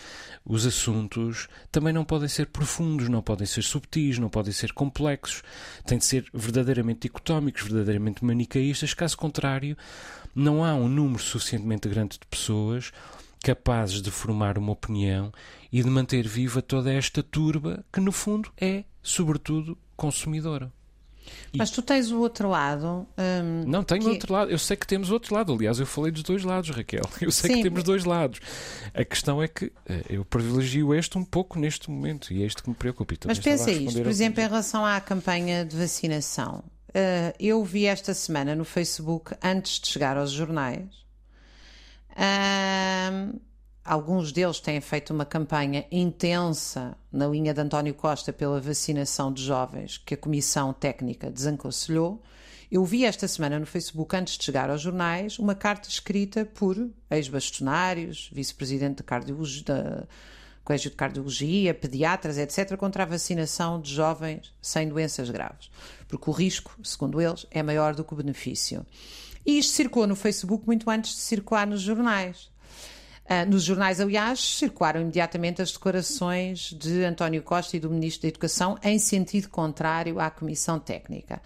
os 0.44 0.66
assuntos, 0.66 1.48
também 1.72 1.92
não 1.92 2.04
podem 2.04 2.28
ser 2.28 2.46
profundos, 2.46 3.08
não 3.08 3.22
podem 3.22 3.46
ser 3.46 3.62
subtis, 3.62 4.18
não 4.18 4.28
podem 4.28 4.52
ser 4.52 4.72
complexos. 4.72 5.42
Têm 5.86 5.98
de 5.98 6.04
ser 6.04 6.26
verdadeiramente 6.34 7.00
dicotómicos, 7.00 7.62
verdadeiramente 7.62 8.24
manicaístas. 8.24 8.92
Caso 8.92 9.16
contrário, 9.16 9.76
não 10.34 10.62
há 10.62 10.74
um 10.74 10.88
número 10.88 11.22
suficientemente 11.22 11.88
grande 11.88 12.18
de 12.18 12.26
pessoas 12.26 12.92
capazes 13.42 14.02
de 14.02 14.10
formar 14.10 14.58
uma 14.58 14.72
opinião 14.72 15.32
e 15.72 15.82
de 15.82 15.90
manter 15.90 16.26
viva 16.26 16.60
toda 16.60 16.92
esta 16.92 17.22
turba 17.22 17.84
que, 17.92 18.00
no 18.00 18.12
fundo, 18.12 18.50
é, 18.60 18.84
sobretudo, 19.02 19.76
consumidora. 19.96 20.72
Mas 21.56 21.70
tu 21.70 21.82
tens 21.82 22.10
o 22.10 22.18
outro 22.20 22.48
lado. 22.48 23.06
Hum, 23.18 23.64
não, 23.66 23.82
tenho 23.82 24.04
o 24.04 24.08
outro 24.10 24.32
lado. 24.32 24.50
Eu 24.50 24.58
sei 24.58 24.76
que 24.76 24.86
temos 24.86 25.10
outro 25.10 25.34
lado. 25.34 25.52
Aliás, 25.52 25.78
eu 25.78 25.86
falei 25.86 26.10
dos 26.10 26.22
dois 26.22 26.44
lados, 26.44 26.70
Raquel. 26.70 27.04
Eu 27.20 27.30
sei 27.30 27.50
Sim. 27.50 27.56
que 27.56 27.62
temos 27.64 27.82
dois 27.82 28.04
lados. 28.04 28.40
A 28.94 29.04
questão 29.04 29.42
é 29.42 29.48
que 29.48 29.72
eh, 29.86 30.04
eu 30.10 30.24
privilegio 30.24 30.94
este 30.94 31.18
um 31.18 31.24
pouco 31.24 31.58
neste 31.58 31.90
momento 31.90 32.32
e 32.32 32.42
é 32.42 32.46
isto 32.46 32.62
que 32.62 32.68
me 32.68 32.74
preocupa. 32.74 33.14
Mas 33.26 33.38
pensa 33.38 33.70
isto, 33.70 34.00
por 34.00 34.10
exemplo, 34.10 34.40
em 34.40 34.46
relação 34.46 34.84
à 34.84 35.00
campanha 35.00 35.64
de 35.64 35.76
vacinação. 35.76 36.64
Uh, 36.88 37.32
eu 37.38 37.64
vi 37.64 37.86
esta 37.86 38.12
semana 38.12 38.54
no 38.54 38.64
Facebook, 38.64 39.34
antes 39.42 39.78
de 39.80 39.86
chegar 39.86 40.16
aos 40.16 40.32
jornais, 40.32 40.88
Alguns 43.90 44.30
deles 44.30 44.60
têm 44.60 44.80
feito 44.80 45.12
uma 45.12 45.24
campanha 45.24 45.84
intensa 45.90 46.96
na 47.10 47.26
linha 47.26 47.52
de 47.52 47.60
António 47.60 47.92
Costa 47.92 48.32
pela 48.32 48.60
vacinação 48.60 49.32
de 49.32 49.42
jovens 49.42 49.98
que 49.98 50.14
a 50.14 50.16
Comissão 50.16 50.72
Técnica 50.72 51.28
desaconselhou. 51.28 52.22
Eu 52.70 52.84
vi 52.84 53.04
esta 53.04 53.26
semana 53.26 53.58
no 53.58 53.66
Facebook, 53.66 54.14
antes 54.14 54.38
de 54.38 54.44
chegar 54.44 54.70
aos 54.70 54.80
jornais, 54.80 55.40
uma 55.40 55.56
carta 55.56 55.88
escrita 55.88 56.44
por 56.44 56.76
ex-bastonários, 57.10 58.30
vice-presidente 58.32 59.02
da 59.64 60.06
Colégio 60.62 60.90
de 60.92 60.96
Cardiologia, 60.96 61.74
pediatras, 61.74 62.38
etc., 62.38 62.76
contra 62.76 63.02
a 63.02 63.06
vacinação 63.06 63.80
de 63.80 63.92
jovens 63.92 64.54
sem 64.62 64.88
doenças 64.88 65.30
graves. 65.30 65.68
Porque 66.06 66.30
o 66.30 66.32
risco, 66.32 66.78
segundo 66.84 67.20
eles, 67.20 67.44
é 67.50 67.60
maior 67.60 67.96
do 67.96 68.04
que 68.04 68.12
o 68.12 68.16
benefício. 68.16 68.86
E 69.44 69.58
isto 69.58 69.72
circulou 69.72 70.06
no 70.06 70.14
Facebook 70.14 70.64
muito 70.64 70.88
antes 70.88 71.16
de 71.16 71.22
circular 71.22 71.66
nos 71.66 71.80
jornais. 71.80 72.49
Uh, 73.30 73.48
nos 73.48 73.62
jornais, 73.62 74.00
aliás, 74.00 74.40
circularam 74.40 75.00
imediatamente 75.00 75.62
as 75.62 75.70
declarações 75.70 76.74
de 76.76 77.04
António 77.04 77.44
Costa 77.44 77.76
e 77.76 77.80
do 77.80 77.88
Ministro 77.88 78.22
da 78.22 78.28
Educação 78.28 78.76
em 78.82 78.98
sentido 78.98 79.48
contrário 79.48 80.18
à 80.18 80.28
Comissão 80.30 80.80
Técnica. 80.80 81.40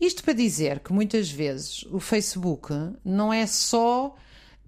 Isto 0.00 0.24
para 0.24 0.32
dizer 0.32 0.80
que 0.80 0.94
muitas 0.94 1.30
vezes 1.30 1.82
o 1.90 2.00
Facebook 2.00 2.72
não 3.04 3.30
é 3.30 3.46
só 3.46 4.16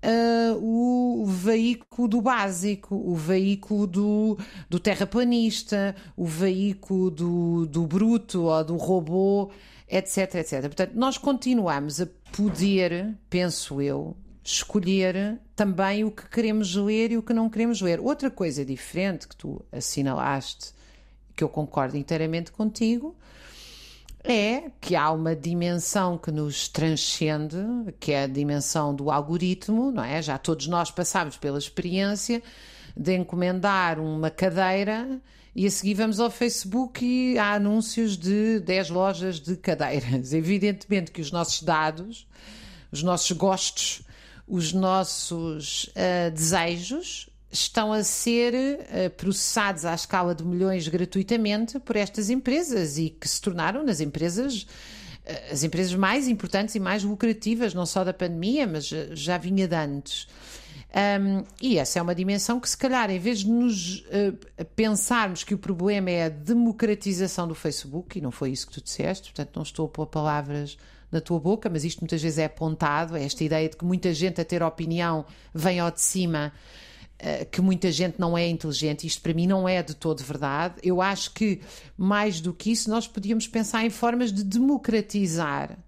uh, 0.02 0.58
o 0.60 1.24
veículo 1.24 2.06
do 2.06 2.20
básico, 2.20 2.94
o 2.94 3.14
veículo 3.14 3.86
do, 3.86 4.38
do 4.68 4.78
terraplanista, 4.78 5.96
o 6.14 6.26
veículo 6.26 7.10
do, 7.10 7.64
do 7.64 7.86
bruto 7.86 8.42
ou 8.42 8.62
do 8.62 8.76
robô, 8.76 9.50
etc, 9.88 10.34
etc. 10.34 10.60
Portanto, 10.62 10.92
nós 10.94 11.16
continuamos 11.16 11.98
a 11.98 12.06
poder, 12.30 13.16
penso 13.30 13.80
eu, 13.80 14.14
escolher 14.50 15.38
também 15.54 16.04
o 16.04 16.10
que 16.10 16.26
queremos 16.26 16.74
ler 16.74 17.12
e 17.12 17.18
o 17.18 17.22
que 17.22 17.34
não 17.34 17.50
queremos 17.50 17.82
ler. 17.82 18.00
Outra 18.00 18.30
coisa 18.30 18.64
diferente 18.64 19.28
que 19.28 19.36
tu 19.36 19.62
assinalaste, 19.70 20.72
que 21.36 21.44
eu 21.44 21.50
concordo 21.50 21.98
inteiramente 21.98 22.50
contigo, 22.50 23.14
é 24.24 24.70
que 24.80 24.96
há 24.96 25.10
uma 25.10 25.36
dimensão 25.36 26.16
que 26.16 26.30
nos 26.30 26.66
transcende, 26.66 27.58
que 28.00 28.12
é 28.12 28.24
a 28.24 28.26
dimensão 28.26 28.94
do 28.94 29.10
algoritmo, 29.10 29.90
não 29.90 30.02
é? 30.02 30.20
Já 30.22 30.38
todos 30.38 30.66
nós 30.66 30.90
passámos 30.90 31.36
pela 31.36 31.58
experiência 31.58 32.42
de 32.96 33.14
encomendar 33.16 34.00
uma 34.00 34.30
cadeira 34.30 35.20
e 35.54 35.66
a 35.66 35.70
seguir 35.70 35.94
vamos 35.94 36.20
ao 36.20 36.30
Facebook 36.30 37.04
e 37.04 37.38
há 37.38 37.52
anúncios 37.52 38.16
de 38.16 38.60
10 38.60 38.90
lojas 38.90 39.40
de 39.40 39.56
cadeiras. 39.56 40.32
Evidentemente 40.32 41.12
que 41.12 41.20
os 41.20 41.30
nossos 41.30 41.62
dados, 41.62 42.26
os 42.90 43.02
nossos 43.02 43.30
gostos, 43.32 44.07
os 44.48 44.72
nossos 44.72 45.84
uh, 45.84 46.30
desejos 46.32 47.28
estão 47.50 47.92
a 47.92 48.02
ser 48.02 48.54
uh, 48.54 49.10
processados 49.16 49.84
à 49.84 49.94
escala 49.94 50.34
de 50.34 50.44
milhões 50.44 50.88
gratuitamente 50.88 51.78
por 51.78 51.96
estas 51.96 52.30
empresas 52.30 52.98
e 52.98 53.10
que 53.10 53.28
se 53.28 53.40
tornaram 53.40 53.84
nas 53.84 54.00
empresas 54.00 54.62
uh, 54.62 55.52
as 55.52 55.62
empresas 55.62 55.94
mais 55.94 56.26
importantes 56.26 56.74
e 56.74 56.80
mais 56.80 57.04
lucrativas, 57.04 57.74
não 57.74 57.84
só 57.84 58.02
da 58.04 58.12
pandemia, 58.14 58.66
mas 58.66 58.86
já 59.12 59.36
vinha 59.36 59.68
de 59.68 59.76
antes. 59.76 60.26
Um, 60.88 61.44
e 61.60 61.78
essa 61.78 61.98
é 61.98 62.02
uma 62.02 62.14
dimensão 62.14 62.58
que, 62.58 62.68
se 62.68 62.76
calhar, 62.76 63.10
em 63.10 63.18
vez 63.18 63.40
de 63.40 63.50
nos 63.50 64.00
uh, 64.00 64.64
pensarmos 64.74 65.44
que 65.44 65.54
o 65.54 65.58
problema 65.58 66.10
é 66.10 66.24
a 66.24 66.28
democratização 66.30 67.46
do 67.46 67.54
Facebook, 67.54 68.18
e 68.18 68.22
não 68.22 68.30
foi 68.30 68.50
isso 68.52 68.66
que 68.66 68.72
tu 68.72 68.82
disseste, 68.82 69.30
portanto, 69.30 69.56
não 69.56 69.62
estou 69.62 69.84
a 69.86 69.88
pôr 69.88 70.06
palavras 70.06 70.78
na 71.10 71.20
tua 71.20 71.40
boca, 71.40 71.68
mas 71.68 71.84
isto 71.84 72.00
muitas 72.00 72.22
vezes 72.22 72.38
é 72.38 72.44
apontado, 72.44 73.16
é 73.16 73.24
esta 73.24 73.42
ideia 73.42 73.68
de 73.68 73.76
que 73.76 73.84
muita 73.84 74.12
gente 74.12 74.40
a 74.40 74.44
ter 74.44 74.62
opinião 74.62 75.24
vem 75.54 75.80
ao 75.80 75.90
de 75.90 76.00
cima, 76.00 76.52
eh, 77.18 77.44
que 77.44 77.60
muita 77.60 77.90
gente 77.90 78.20
não 78.20 78.36
é 78.36 78.46
inteligente. 78.46 79.06
Isto 79.06 79.22
para 79.22 79.34
mim 79.34 79.46
não 79.46 79.68
é 79.68 79.82
de 79.82 79.94
todo 79.94 80.22
verdade. 80.22 80.74
Eu 80.82 81.00
acho 81.00 81.32
que, 81.32 81.60
mais 81.96 82.40
do 82.40 82.52
que 82.52 82.70
isso, 82.70 82.90
nós 82.90 83.08
podíamos 83.08 83.48
pensar 83.48 83.84
em 83.84 83.90
formas 83.90 84.32
de 84.32 84.44
democratizar 84.44 85.78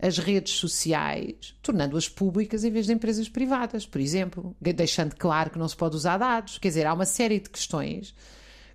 as 0.00 0.16
redes 0.16 0.54
sociais, 0.54 1.56
tornando-as 1.60 2.08
públicas 2.08 2.62
em 2.62 2.70
vez 2.70 2.86
de 2.86 2.92
empresas 2.92 3.28
privadas, 3.28 3.84
por 3.84 4.00
exemplo, 4.00 4.56
deixando 4.60 5.16
claro 5.16 5.50
que 5.50 5.58
não 5.58 5.68
se 5.68 5.76
pode 5.76 5.96
usar 5.96 6.18
dados. 6.18 6.56
Quer 6.56 6.68
dizer, 6.68 6.86
há 6.86 6.94
uma 6.94 7.04
série 7.04 7.40
de 7.40 7.50
questões 7.50 8.14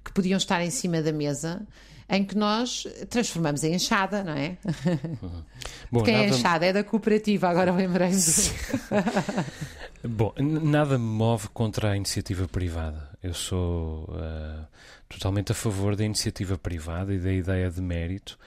que 0.04 0.12
podiam 0.12 0.36
estar 0.36 0.62
em 0.62 0.70
cima 0.70 1.02
da 1.02 1.14
mesa 1.14 1.66
em 2.10 2.24
que 2.24 2.38
nós 2.38 2.86
transformamos 3.10 3.64
em 3.64 3.74
enxada, 3.74 4.24
não 4.24 4.34
é? 4.34 4.58
Uhum. 4.66 5.44
Bom, 5.92 6.00
Porque 6.00 6.12
nada... 6.12 6.24
é 6.24 6.30
enxada, 6.30 6.66
é 6.66 6.74
da 6.74 6.84
cooperativa, 6.84 7.48
agora 7.48 7.72
lembrei-me. 7.72 8.16
Bom, 10.04 10.34
nada 10.38 10.98
me 10.98 11.06
move 11.06 11.48
contra 11.50 11.92
a 11.92 11.96
iniciativa 11.96 12.48
privada. 12.48 13.10
Eu 13.22 13.34
sou 13.34 14.06
uh, 14.06 14.66
totalmente 15.08 15.52
a 15.52 15.56
favor 15.56 15.96
da 15.96 16.04
iniciativa 16.04 16.58
privada 16.58 17.14
e 17.14 17.20
da 17.20 17.32
ideia 17.32 17.70
de 17.70 17.82
mérito, 17.82 18.38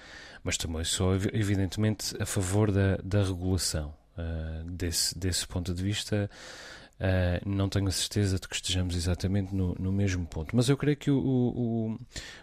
mas 0.43 0.57
também 0.57 0.85
sou, 0.85 1.15
evidentemente, 1.33 2.15
a 2.21 2.27
favor 2.27 2.71
da, 2.71 2.99
da 3.03 3.23
regulação. 3.23 3.95
Uh, 4.19 4.65
desse, 4.71 5.19
desse 5.19 5.47
ponto 5.47 5.75
de 5.75 5.83
vista, 5.83 6.31
uh, 7.01 7.49
não 7.49 7.69
tenho 7.69 7.89
a 7.89 7.93
certeza 7.93 8.39
de 8.39 8.49
que 8.49 8.55
estejamos 8.55 8.95
exatamente 8.95 9.55
no, 9.55 9.75
no 9.79 9.93
mesmo 9.93 10.27
ponto. 10.27 10.55
Mas 10.55 10.69
eu 10.69 10.77
creio 10.77 10.97
que 10.97 11.11
o, 11.11 11.19
o, 11.19 11.99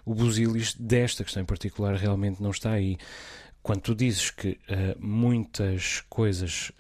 o 0.06 0.16
Busilis, 0.16 0.74
desta 0.76 1.24
questão 1.24 1.44
em 1.44 1.46
particular, 1.46 1.96
realmente 1.96 2.42
não 2.42 2.52
está 2.52 2.72
aí. 2.72 2.98
Quando 3.62 3.82
tu 3.82 3.96
dizes 3.96 4.30
que 4.30 4.60
uh, 4.70 4.98
muitas 5.00 6.02
coisas 6.10 6.72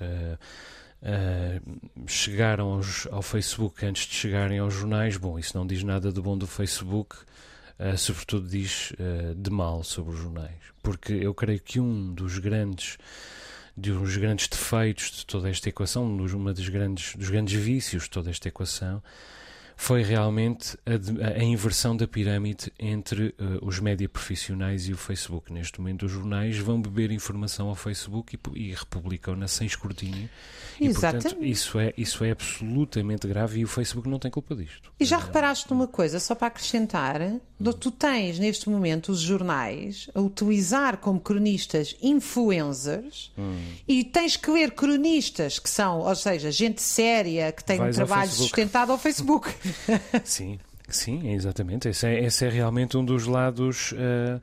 chegaram 2.07 2.75
aos, 2.75 3.07
ao 3.11 3.21
Facebook 3.21 3.85
antes 3.85 4.07
de 4.07 4.15
chegarem 4.15 4.59
aos 4.59 4.73
jornais, 4.73 5.17
bom, 5.17 5.37
isso 5.37 5.57
não 5.57 5.67
diz 5.67 5.83
nada 5.83 6.13
de 6.13 6.21
bom 6.21 6.37
do 6.37 6.47
Facebook. 6.47 7.17
Uh, 7.79 7.97
sobretudo 7.97 8.47
diz 8.47 8.91
uh, 8.91 9.33
de 9.35 9.49
mal 9.49 9.83
sobre 9.83 10.13
os 10.13 10.19
jornais, 10.19 10.55
porque 10.83 11.11
eu 11.11 11.33
creio 11.33 11.59
que 11.59 11.79
um 11.79 12.13
dos 12.13 12.37
grandes 12.37 12.97
de 13.75 13.91
um 13.91 14.01
dos 14.03 14.17
grandes 14.17 14.47
defeitos 14.47 15.11
de 15.11 15.25
toda 15.25 15.49
esta 15.49 15.69
equação, 15.69 16.05
uma 16.33 16.53
dos 16.53 16.69
grandes, 16.69 17.15
dos 17.15 17.29
grandes 17.29 17.59
vícios 17.59 18.03
de 18.03 18.09
toda 18.09 18.29
esta 18.29 18.47
equação, 18.47 19.01
foi 19.75 20.01
realmente 20.01 20.77
a, 20.85 21.39
a, 21.39 21.43
inversão 21.43 21.95
da 21.95 22.07
pirâmide 22.07 22.71
entre 22.79 23.27
uh, 23.39 23.65
os 23.65 23.79
média 23.79 24.07
profissionais 24.07 24.87
e 24.87 24.93
o 24.93 24.97
Facebook. 24.97 25.51
Neste 25.51 25.79
momento, 25.79 26.05
os 26.05 26.11
jornais 26.11 26.57
vão 26.57 26.81
beber 26.81 27.11
informação 27.11 27.69
ao 27.69 27.75
Facebook 27.75 28.35
e, 28.35 28.59
e 28.59 28.71
republicam-na 28.71 29.47
sem 29.47 29.67
escrutínio. 29.67 30.29
Exatamente. 30.79 31.27
E, 31.27 31.29
portanto, 31.29 31.45
isso 31.45 31.79
é, 31.79 31.93
isso 31.97 32.23
é 32.23 32.31
absolutamente 32.31 33.27
grave 33.27 33.59
e 33.59 33.63
o 33.63 33.67
Facebook 33.67 34.07
não 34.09 34.19
tem 34.19 34.31
culpa 34.31 34.55
disto. 34.55 34.91
E 34.99 35.05
já 35.05 35.17
é, 35.17 35.21
reparaste 35.21 35.69
numa 35.69 35.87
coisa, 35.87 36.19
só 36.19 36.35
para 36.35 36.47
acrescentar, 36.47 37.21
hum. 37.21 37.39
tu 37.79 37.91
tens 37.91 38.39
neste 38.39 38.69
momento 38.69 39.11
os 39.11 39.19
jornais 39.19 40.09
a 40.13 40.21
utilizar 40.21 40.97
como 40.97 41.19
cronistas 41.19 41.95
influencers 42.01 43.31
hum. 43.37 43.57
e 43.87 44.03
tens 44.03 44.35
que 44.35 44.49
ler 44.49 44.71
cronistas 44.71 45.59
que 45.59 45.69
são, 45.69 45.99
ou 45.99 46.15
seja, 46.15 46.51
gente 46.51 46.81
séria, 46.81 47.51
que 47.51 47.63
tem 47.63 47.77
Vais 47.77 47.95
um 47.95 48.05
trabalho 48.05 48.29
ao 48.29 48.35
sustentado 48.35 48.91
ao 48.91 48.97
Facebook. 48.97 49.53
sim. 50.23 50.59
Sim, 50.89 51.31
exatamente. 51.31 51.87
Esse 51.87 52.07
é, 52.07 52.23
esse 52.23 52.45
é 52.45 52.49
realmente 52.49 52.97
um 52.97 53.05
dos 53.05 53.25
lados, 53.25 53.93
uh, 53.93 54.41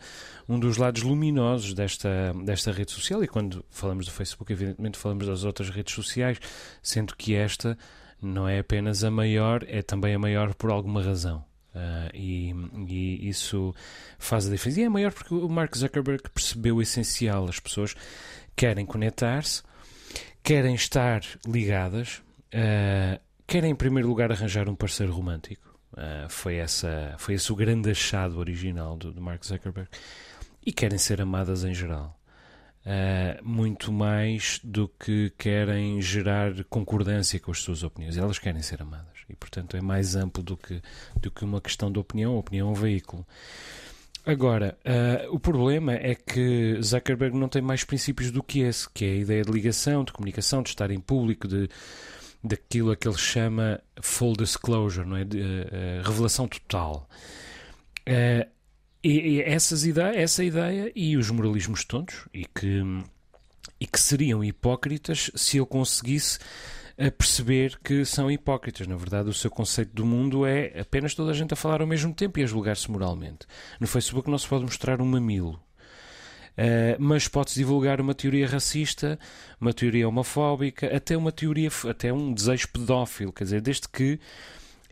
um 0.48 0.58
dos 0.58 0.78
lados 0.78 1.02
luminosos 1.02 1.74
desta, 1.74 2.32
desta 2.44 2.72
rede 2.72 2.90
social. 2.92 3.22
E 3.22 3.28
quando 3.28 3.64
falamos 3.70 4.06
do 4.06 4.12
Facebook, 4.12 4.52
evidentemente 4.52 4.98
falamos 4.98 5.26
das 5.26 5.44
outras 5.44 5.68
redes 5.68 5.94
sociais, 5.94 6.38
sendo 6.82 7.14
que 7.14 7.34
esta 7.34 7.76
não 8.22 8.48
é 8.48 8.58
apenas 8.58 9.04
a 9.04 9.10
maior, 9.10 9.64
é 9.68 9.82
também 9.82 10.14
a 10.14 10.18
maior 10.18 10.54
por 10.54 10.70
alguma 10.70 11.02
razão. 11.02 11.44
Uh, 11.74 12.10
e, 12.14 12.54
e, 12.88 13.28
isso 13.28 13.74
faz 14.18 14.46
a 14.46 14.50
diferença. 14.50 14.80
E 14.80 14.84
é 14.84 14.88
maior 14.88 15.12
porque 15.12 15.34
o 15.34 15.48
Mark 15.48 15.76
Zuckerberg 15.76 16.22
percebeu 16.30 16.76
o 16.76 16.82
essencial. 16.82 17.48
As 17.48 17.60
pessoas 17.60 17.94
querem 18.56 18.84
conectar-se, 18.84 19.62
querem 20.42 20.74
estar 20.74 21.22
ligadas, 21.46 22.22
uh, 22.54 23.20
querem 23.50 23.72
em 23.72 23.74
primeiro 23.74 24.08
lugar 24.08 24.30
arranjar 24.30 24.68
um 24.68 24.76
parceiro 24.76 25.12
romântico. 25.12 25.76
Uh, 25.92 26.28
foi, 26.28 26.54
essa, 26.54 27.16
foi 27.18 27.34
esse 27.34 27.52
o 27.52 27.56
grande 27.56 27.90
achado 27.90 28.38
original 28.38 28.96
do, 28.96 29.10
do 29.10 29.20
Mark 29.20 29.44
Zuckerberg. 29.44 29.90
E 30.64 30.72
querem 30.72 30.98
ser 30.98 31.20
amadas 31.20 31.64
em 31.64 31.74
geral. 31.74 32.16
Uh, 32.86 33.44
muito 33.44 33.90
mais 33.90 34.60
do 34.62 34.86
que 34.86 35.32
querem 35.36 36.00
gerar 36.00 36.62
concordância 36.66 37.40
com 37.40 37.50
as 37.50 37.58
suas 37.58 37.82
opiniões. 37.82 38.16
Elas 38.16 38.38
querem 38.38 38.62
ser 38.62 38.82
amadas. 38.82 39.18
E, 39.28 39.34
portanto, 39.34 39.76
é 39.76 39.80
mais 39.80 40.14
amplo 40.14 40.44
do 40.44 40.56
que, 40.56 40.80
do 41.20 41.28
que 41.28 41.44
uma 41.44 41.60
questão 41.60 41.90
de 41.90 41.98
opinião. 41.98 42.36
A 42.36 42.38
opinião 42.38 42.68
é 42.68 42.70
um 42.70 42.74
veículo. 42.74 43.26
Agora, 44.24 44.78
uh, 44.84 45.34
o 45.34 45.40
problema 45.40 45.94
é 45.94 46.14
que 46.14 46.78
Zuckerberg 46.80 47.36
não 47.36 47.48
tem 47.48 47.60
mais 47.60 47.82
princípios 47.82 48.30
do 48.30 48.44
que 48.44 48.60
esse, 48.60 48.88
que 48.88 49.04
é 49.04 49.08
a 49.08 49.16
ideia 49.16 49.42
de 49.42 49.50
ligação, 49.50 50.04
de 50.04 50.12
comunicação, 50.12 50.62
de 50.62 50.68
estar 50.68 50.92
em 50.92 51.00
público, 51.00 51.48
de 51.48 51.68
daquilo 52.42 52.90
a 52.90 52.96
que 52.96 53.06
ele 53.06 53.18
chama 53.18 53.80
full 54.00 54.34
disclosure, 54.34 55.06
não 55.06 55.16
é? 55.16 55.24
De, 55.24 55.38
uh, 55.38 56.02
revelação 56.04 56.48
total. 56.48 57.08
Uh, 58.08 58.48
e, 59.02 59.36
e 59.36 59.42
essas 59.42 59.84
ideias, 59.84 60.16
essa 60.16 60.44
ideia 60.44 60.92
e 60.94 61.16
os 61.16 61.30
moralismos 61.30 61.84
tontos, 61.84 62.28
e 62.32 62.44
que, 62.44 62.82
e 63.78 63.86
que 63.86 64.00
seriam 64.00 64.44
hipócritas 64.44 65.30
se 65.34 65.58
ele 65.58 65.66
conseguisse 65.66 66.38
a 66.98 67.10
perceber 67.10 67.78
que 67.82 68.04
são 68.04 68.30
hipócritas. 68.30 68.86
Na 68.86 68.96
verdade, 68.96 69.30
o 69.30 69.34
seu 69.34 69.50
conceito 69.50 69.94
do 69.94 70.04
mundo 70.04 70.44
é 70.44 70.78
apenas 70.78 71.14
toda 71.14 71.30
a 71.30 71.34
gente 71.34 71.54
a 71.54 71.56
falar 71.56 71.80
ao 71.80 71.86
mesmo 71.86 72.12
tempo 72.12 72.38
e 72.38 72.42
a 72.42 72.46
julgar-se 72.46 72.90
moralmente. 72.90 73.46
No 73.80 73.86
Facebook 73.86 74.30
não 74.30 74.36
se 74.36 74.46
pode 74.46 74.64
mostrar 74.64 75.00
um 75.00 75.06
mamilo. 75.06 75.58
Uh, 76.58 76.96
mas 76.98 77.26
pode-se 77.28 77.58
divulgar 77.58 78.00
uma 78.00 78.14
teoria 78.14 78.46
racista, 78.46 79.18
uma 79.60 79.72
teoria 79.72 80.08
homofóbica, 80.08 80.94
até 80.94 81.16
uma 81.16 81.32
teoria, 81.32 81.70
até 81.88 82.12
um 82.12 82.32
desejo 82.32 82.68
pedófilo, 82.68 83.32
quer 83.32 83.44
dizer, 83.44 83.60
desde 83.60 83.88
que 83.88 84.20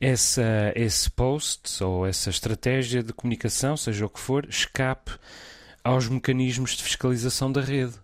essa, 0.01 0.73
esse 0.75 1.11
post 1.11 1.83
ou 1.83 2.07
essa 2.07 2.31
estratégia 2.31 3.03
de 3.03 3.13
comunicação, 3.13 3.77
seja 3.77 4.07
o 4.07 4.09
que 4.09 4.21
for, 4.21 4.47
escape 4.49 5.13
aos 5.83 6.09
mecanismos 6.09 6.77
de 6.77 6.83
fiscalização 6.83 7.51
da 7.51 7.61
rede. 7.61 7.95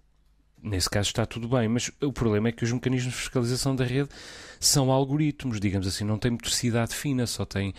Nesse 0.62 0.88
caso 0.88 1.08
está 1.08 1.26
tudo 1.26 1.46
bem, 1.46 1.68
mas 1.68 1.90
o 2.00 2.12
problema 2.12 2.48
é 2.48 2.52
que 2.52 2.64
os 2.64 2.72
mecanismos 2.72 3.12
de 3.12 3.20
fiscalização 3.20 3.76
da 3.76 3.84
rede 3.84 4.08
são 4.58 4.90
algoritmos, 4.90 5.60
digamos 5.60 5.86
assim, 5.86 6.04
não 6.04 6.18
têm 6.18 6.30
motricidade 6.30 6.94
fina, 6.94 7.26
só 7.26 7.44
têm 7.44 7.74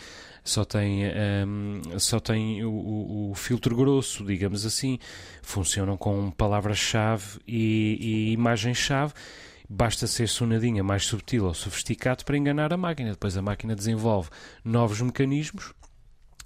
só 0.46 0.64
tem, 0.64 1.02
um, 1.48 1.82
só 2.00 2.20
tem 2.20 2.64
o, 2.64 2.70
o, 2.72 3.32
o, 3.32 3.36
filtro 3.36 3.76
grosso, 3.76 4.24
digamos 4.24 4.64
assim. 4.64 5.00
Funcionam 5.42 5.98
com 5.98 6.30
palavras-chave 6.30 7.40
e, 7.48 7.98
e 8.00 8.32
imagem-chave. 8.34 9.12
Basta 9.68 10.06
ser 10.06 10.30
sonadinha 10.30 10.84
mais 10.84 11.04
subtil 11.04 11.46
ou 11.46 11.54
sofisticado 11.56 12.24
para 12.24 12.38
enganar 12.38 12.72
a 12.72 12.78
máquina. 12.78 13.10
Depois 13.10 13.36
a 13.36 13.42
máquina 13.42 13.76
desenvolve 13.76 14.30
novos 14.64 15.02
mecanismos, 15.02 15.74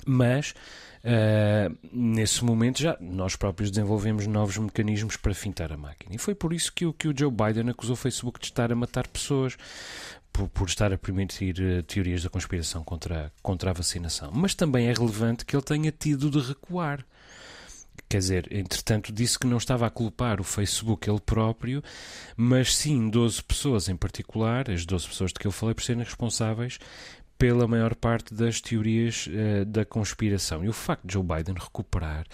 mas 0.08 0.54
Uh, 1.00 1.74
nesse 1.94 2.44
momento 2.44 2.82
já 2.82 2.98
nós 3.00 3.34
próprios 3.34 3.72
desenvolvemos 3.72 4.28
novos 4.28 4.58
mecanismos 4.58 5.16
para 5.16 5.34
fintar 5.34 5.72
a 5.72 5.78
máquina. 5.78 6.14
E 6.14 6.18
foi 6.18 6.36
por 6.36 6.52
isso 6.52 6.74
que 6.74 6.86
o, 6.86 6.92
que 6.92 7.08
o 7.08 7.14
Joe 7.18 7.32
Biden 7.32 7.70
acusou 7.70 7.94
o 7.94 7.98
Facebook 7.98 8.38
de 8.38 8.48
estar 8.48 8.70
a 8.70 8.76
matar 8.76 9.08
pessoas, 9.08 9.56
por, 10.32 10.48
por 10.50 10.68
estar 10.68 10.94
a 10.94 10.98
permitir 10.98 11.56
uh, 11.60 11.84
teorias 11.84 12.24
da 12.24 12.30
conspiração 12.30 12.84
contra, 12.84 13.32
contra 13.42 13.72
a 13.72 13.74
vacinação. 13.74 14.32
Mas 14.34 14.54
também 14.54 14.88
é 14.88 14.94
relevante 14.94 15.46
que 15.46 15.56
ele 15.56 15.64
tenha 15.64 15.92
tido 15.92 16.30
de 16.30 16.40
recuar. 16.40 17.06
Quer 18.08 18.20
dizer, 18.20 18.48
entretanto, 18.52 19.12
disse 19.12 19.38
que 19.38 19.46
não 19.46 19.58
estava 19.58 19.86
a 19.86 19.90
culpar 19.90 20.40
o 20.40 20.44
Facebook 20.44 21.10
ele 21.10 21.20
próprio, 21.20 21.84
mas 22.36 22.76
sim 22.76 23.10
12 23.10 23.44
pessoas 23.44 23.90
em 23.90 23.96
particular, 23.96 24.70
as 24.70 24.86
12 24.86 25.08
pessoas 25.08 25.34
de 25.34 25.40
que 25.40 25.46
eu 25.46 25.52
falei, 25.52 25.76
por 25.76 25.84
serem 25.84 26.04
responsáveis 26.04 26.80
pela 27.38 27.68
maior 27.68 27.96
parte 27.96 28.34
das 28.34 28.60
teorias 28.60 29.28
uh, 29.28 29.66
da 29.66 29.86
conspiração. 29.86 30.64
E 30.64 30.70
o 30.70 30.74
facto 30.74 31.06
de 31.06 31.14
Joe 31.14 31.24
Biden 31.24 31.56
recuperar 31.56 32.26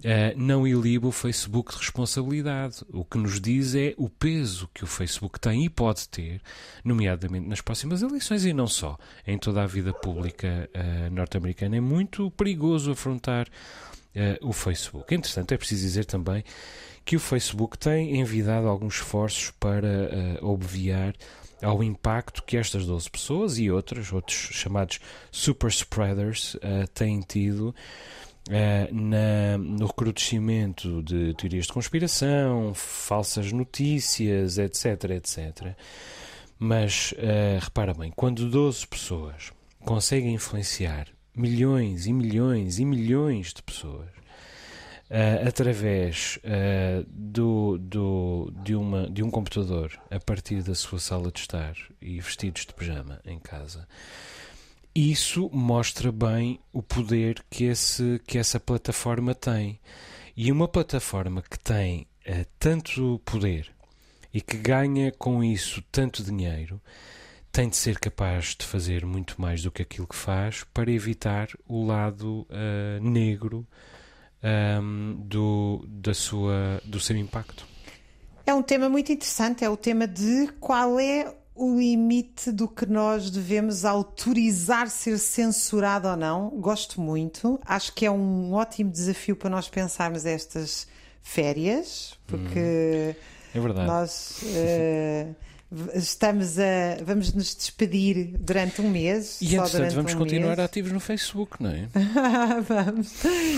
Uh, 0.00 0.32
não 0.34 0.66
iliba 0.66 1.08
o 1.08 1.12
Facebook 1.12 1.72
de 1.72 1.78
responsabilidade. 1.78 2.82
O 2.90 3.04
que 3.04 3.18
nos 3.18 3.38
diz 3.38 3.74
é 3.74 3.94
o 3.98 4.08
peso 4.08 4.68
que 4.72 4.82
o 4.82 4.86
Facebook 4.86 5.38
tem 5.38 5.66
e 5.66 5.68
pode 5.68 6.08
ter, 6.08 6.40
nomeadamente 6.82 7.46
nas 7.46 7.60
próximas 7.60 8.00
eleições 8.00 8.46
e 8.46 8.52
não 8.54 8.66
só, 8.66 8.96
em 9.26 9.36
toda 9.36 9.62
a 9.62 9.66
vida 9.66 9.92
pública 9.92 10.70
uh, 10.74 11.14
norte-americana. 11.14 11.76
É 11.76 11.80
muito 11.80 12.30
perigoso 12.30 12.92
afrontar 12.92 13.46
uh, 13.46 14.48
o 14.48 14.54
Facebook. 14.54 15.14
Entretanto, 15.14 15.52
é 15.52 15.58
preciso 15.58 15.82
dizer 15.82 16.06
também 16.06 16.42
que 17.04 17.16
o 17.16 17.20
Facebook 17.20 17.76
tem 17.76 18.18
envidado 18.18 18.68
alguns 18.68 18.94
esforços 18.94 19.50
para 19.58 20.38
obviar 20.42 21.14
ao 21.62 21.82
impacto 21.82 22.42
que 22.42 22.56
estas 22.56 22.86
12 22.86 23.10
pessoas 23.10 23.58
e 23.58 23.70
outras, 23.70 24.12
outros 24.12 24.36
chamados 24.52 25.00
super 25.30 25.68
spreaders, 25.68 26.56
têm 26.94 27.20
tido 27.20 27.74
na, 28.92 29.58
no 29.58 29.86
recrudescimento 29.86 31.02
de 31.02 31.34
teorias 31.34 31.66
de 31.66 31.72
conspiração, 31.72 32.74
falsas 32.74 33.52
notícias, 33.52 34.58
etc, 34.58 35.10
etc. 35.10 35.74
Mas 36.58 37.12
uh, 37.12 37.58
repara 37.60 37.94
bem, 37.94 38.12
quando 38.14 38.50
12 38.50 38.86
pessoas 38.86 39.52
conseguem 39.84 40.34
influenciar 40.34 41.06
milhões 41.34 42.06
e 42.06 42.12
milhões 42.12 42.78
e 42.78 42.84
milhões 42.84 43.54
de 43.54 43.62
pessoas 43.62 44.10
uh, 45.10 45.48
através 45.48 46.38
do, 47.06 47.78
do, 47.78 48.52
de, 48.62 48.74
uma, 48.74 49.08
de 49.08 49.22
um 49.22 49.30
computador 49.30 49.92
a 50.10 50.18
partir 50.18 50.62
da 50.62 50.74
sua 50.74 50.98
sala 50.98 51.30
de 51.30 51.40
estar 51.40 51.74
e 52.00 52.20
vestidos 52.20 52.66
de 52.66 52.74
pijama 52.74 53.20
em 53.24 53.38
casa, 53.38 53.86
isso 55.00 55.48
mostra 55.52 56.10
bem 56.10 56.58
o 56.72 56.82
poder 56.82 57.44
que, 57.48 57.64
esse, 57.64 58.20
que 58.26 58.36
essa 58.38 58.58
plataforma 58.58 59.34
tem. 59.34 59.78
E 60.36 60.50
uma 60.50 60.66
plataforma 60.66 61.42
que 61.42 61.58
tem 61.58 62.06
uh, 62.26 62.44
tanto 62.58 63.20
poder 63.24 63.70
e 64.32 64.40
que 64.40 64.56
ganha 64.56 65.12
com 65.12 65.42
isso 65.42 65.82
tanto 65.90 66.22
dinheiro 66.22 66.80
tem 67.52 67.68
de 67.68 67.76
ser 67.76 67.98
capaz 67.98 68.54
de 68.58 68.64
fazer 68.64 69.04
muito 69.04 69.40
mais 69.40 69.62
do 69.62 69.70
que 69.70 69.82
aquilo 69.82 70.06
que 70.06 70.14
faz 70.14 70.64
para 70.72 70.90
evitar 70.90 71.48
o 71.66 71.84
lado 71.84 72.46
uh, 72.48 73.00
negro 73.00 73.66
um, 74.82 75.20
do, 75.24 75.84
da 75.88 76.14
sua, 76.14 76.80
do 76.84 77.00
seu 77.00 77.16
impacto. 77.16 77.66
É 78.46 78.54
um 78.54 78.62
tema 78.62 78.88
muito 78.88 79.12
interessante, 79.12 79.64
é 79.64 79.70
o 79.70 79.76
tema 79.76 80.06
de 80.06 80.48
qual 80.60 80.98
é 80.98 81.32
o 81.54 81.76
limite 81.78 82.50
do 82.52 82.66
que 82.68 82.86
nós 82.86 83.30
devemos 83.30 83.84
autorizar 83.84 84.88
ser 84.88 85.18
censurado 85.18 86.08
ou 86.08 86.16
não. 86.16 86.50
Gosto 86.50 87.00
muito. 87.00 87.60
Acho 87.64 87.92
que 87.92 88.06
é 88.06 88.10
um 88.10 88.52
ótimo 88.54 88.90
desafio 88.90 89.36
para 89.36 89.50
nós 89.50 89.68
pensarmos 89.68 90.24
estas 90.24 90.86
férias, 91.22 92.18
porque 92.26 93.14
É 93.54 93.60
verdade. 93.60 93.86
nós 93.86 94.40
eh, 94.54 95.28
estamos 95.94 96.58
a. 96.58 97.02
Vamos 97.04 97.32
nos 97.32 97.54
despedir 97.54 98.36
durante 98.38 98.80
um 98.82 98.90
mês. 98.90 99.38
E 99.40 99.54
entretanto, 99.54 99.94
vamos 99.94 100.14
um 100.14 100.18
continuar 100.18 100.56
mês. 100.56 100.58
ativos 100.60 100.92
no 100.92 101.00
Facebook, 101.00 101.62
não 101.62 101.70
é? 101.70 101.88
vamos. 102.66 103.12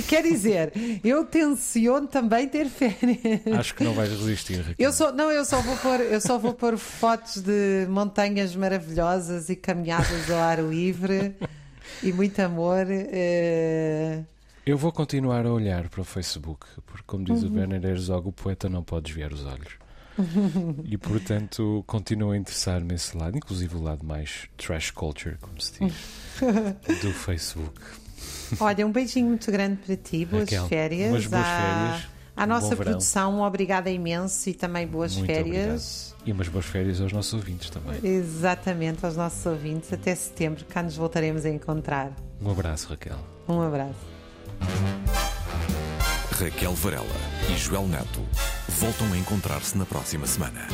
Quer 0.08 0.22
dizer, 0.22 0.72
eu 1.02 1.24
tenciono 1.24 2.06
também 2.06 2.48
ter 2.48 2.68
férias. 2.68 3.40
Acho 3.58 3.74
que 3.74 3.84
não 3.84 3.94
vais 3.94 4.10
resistir, 4.10 4.56
Raquel. 4.58 4.74
Eu 4.78 4.92
só, 4.92 5.10
não, 5.12 5.30
eu 5.30 5.44
só 5.44 5.60
vou 5.60 5.76
pôr, 5.76 6.00
eu 6.00 6.20
só 6.20 6.38
vou 6.38 6.52
pôr 6.54 6.76
fotos 6.76 7.40
de 7.42 7.86
montanhas 7.88 8.54
maravilhosas 8.54 9.48
e 9.48 9.56
caminhadas 9.56 10.30
ao 10.30 10.38
ar 10.38 10.62
livre 10.62 11.34
e 12.02 12.12
muito 12.12 12.38
amor. 12.40 12.86
eh, 12.90 14.20
Eu 14.66 14.76
vou 14.78 14.92
continuar 14.92 15.44
a 15.46 15.52
olhar 15.52 15.88
para 15.88 16.00
o 16.00 16.04
Facebook, 16.04 16.66
porque, 16.86 17.04
como 17.06 17.24
diz 17.24 17.42
Uhum. 17.42 17.50
o 17.50 17.54
Werner 17.58 17.84
Herzog, 17.84 18.28
o 18.28 18.32
poeta 18.32 18.68
não 18.68 18.82
pode 18.82 19.06
desviar 19.06 19.32
os 19.32 19.44
olhos. 19.44 19.81
e, 20.84 20.96
portanto, 20.98 21.82
continuo 21.86 22.32
a 22.32 22.36
interessar-me 22.36 22.92
nesse 22.92 23.16
lado, 23.16 23.36
inclusive 23.36 23.76
o 23.76 23.82
lado 23.82 24.04
mais 24.04 24.48
trash 24.56 24.90
culture, 24.90 25.36
como 25.40 25.60
se 25.60 25.72
diz, 25.78 25.94
do 27.02 27.12
Facebook. 27.12 27.80
Olha, 28.60 28.86
um 28.86 28.92
beijinho 28.92 29.28
muito 29.28 29.50
grande 29.50 29.76
para 29.76 29.96
ti, 29.96 30.24
boas 30.24 30.44
Raquel, 30.44 30.68
férias. 30.68 31.10
umas 31.10 31.26
boas 31.26 31.46
à, 31.46 31.56
férias, 31.56 32.08
à 32.36 32.44
um 32.44 32.46
nossa 32.46 32.74
verão. 32.74 32.92
produção, 32.92 33.40
obrigada 33.40 33.90
imenso 33.90 34.48
e 34.50 34.54
também 34.54 34.86
boas 34.86 35.16
Muito 35.16 35.26
férias. 35.26 36.14
E 36.24 36.32
umas 36.32 36.48
boas 36.48 36.66
férias 36.66 37.00
aos 37.00 37.12
nossos 37.12 37.34
ouvintes 37.34 37.70
também. 37.70 37.98
Exatamente, 38.04 39.04
aos 39.04 39.16
nossos 39.16 39.44
ouvintes. 39.46 39.92
Até 39.92 40.14
setembro, 40.14 40.64
cá 40.66 40.82
nos 40.82 40.96
voltaremos 40.96 41.44
a 41.44 41.50
encontrar. 41.50 42.12
Um 42.40 42.50
abraço, 42.50 42.88
Raquel. 42.90 43.18
Um 43.48 43.60
abraço. 43.60 43.94
Raquel 46.38 46.74
Varela 46.74 47.06
e 47.52 47.56
Joel 47.56 47.86
Neto 47.88 48.22
voltam 48.80 49.12
a 49.12 49.18
encontrar-se 49.18 49.76
na 49.76 49.86
próxima 49.86 50.26
semana. 50.26 50.66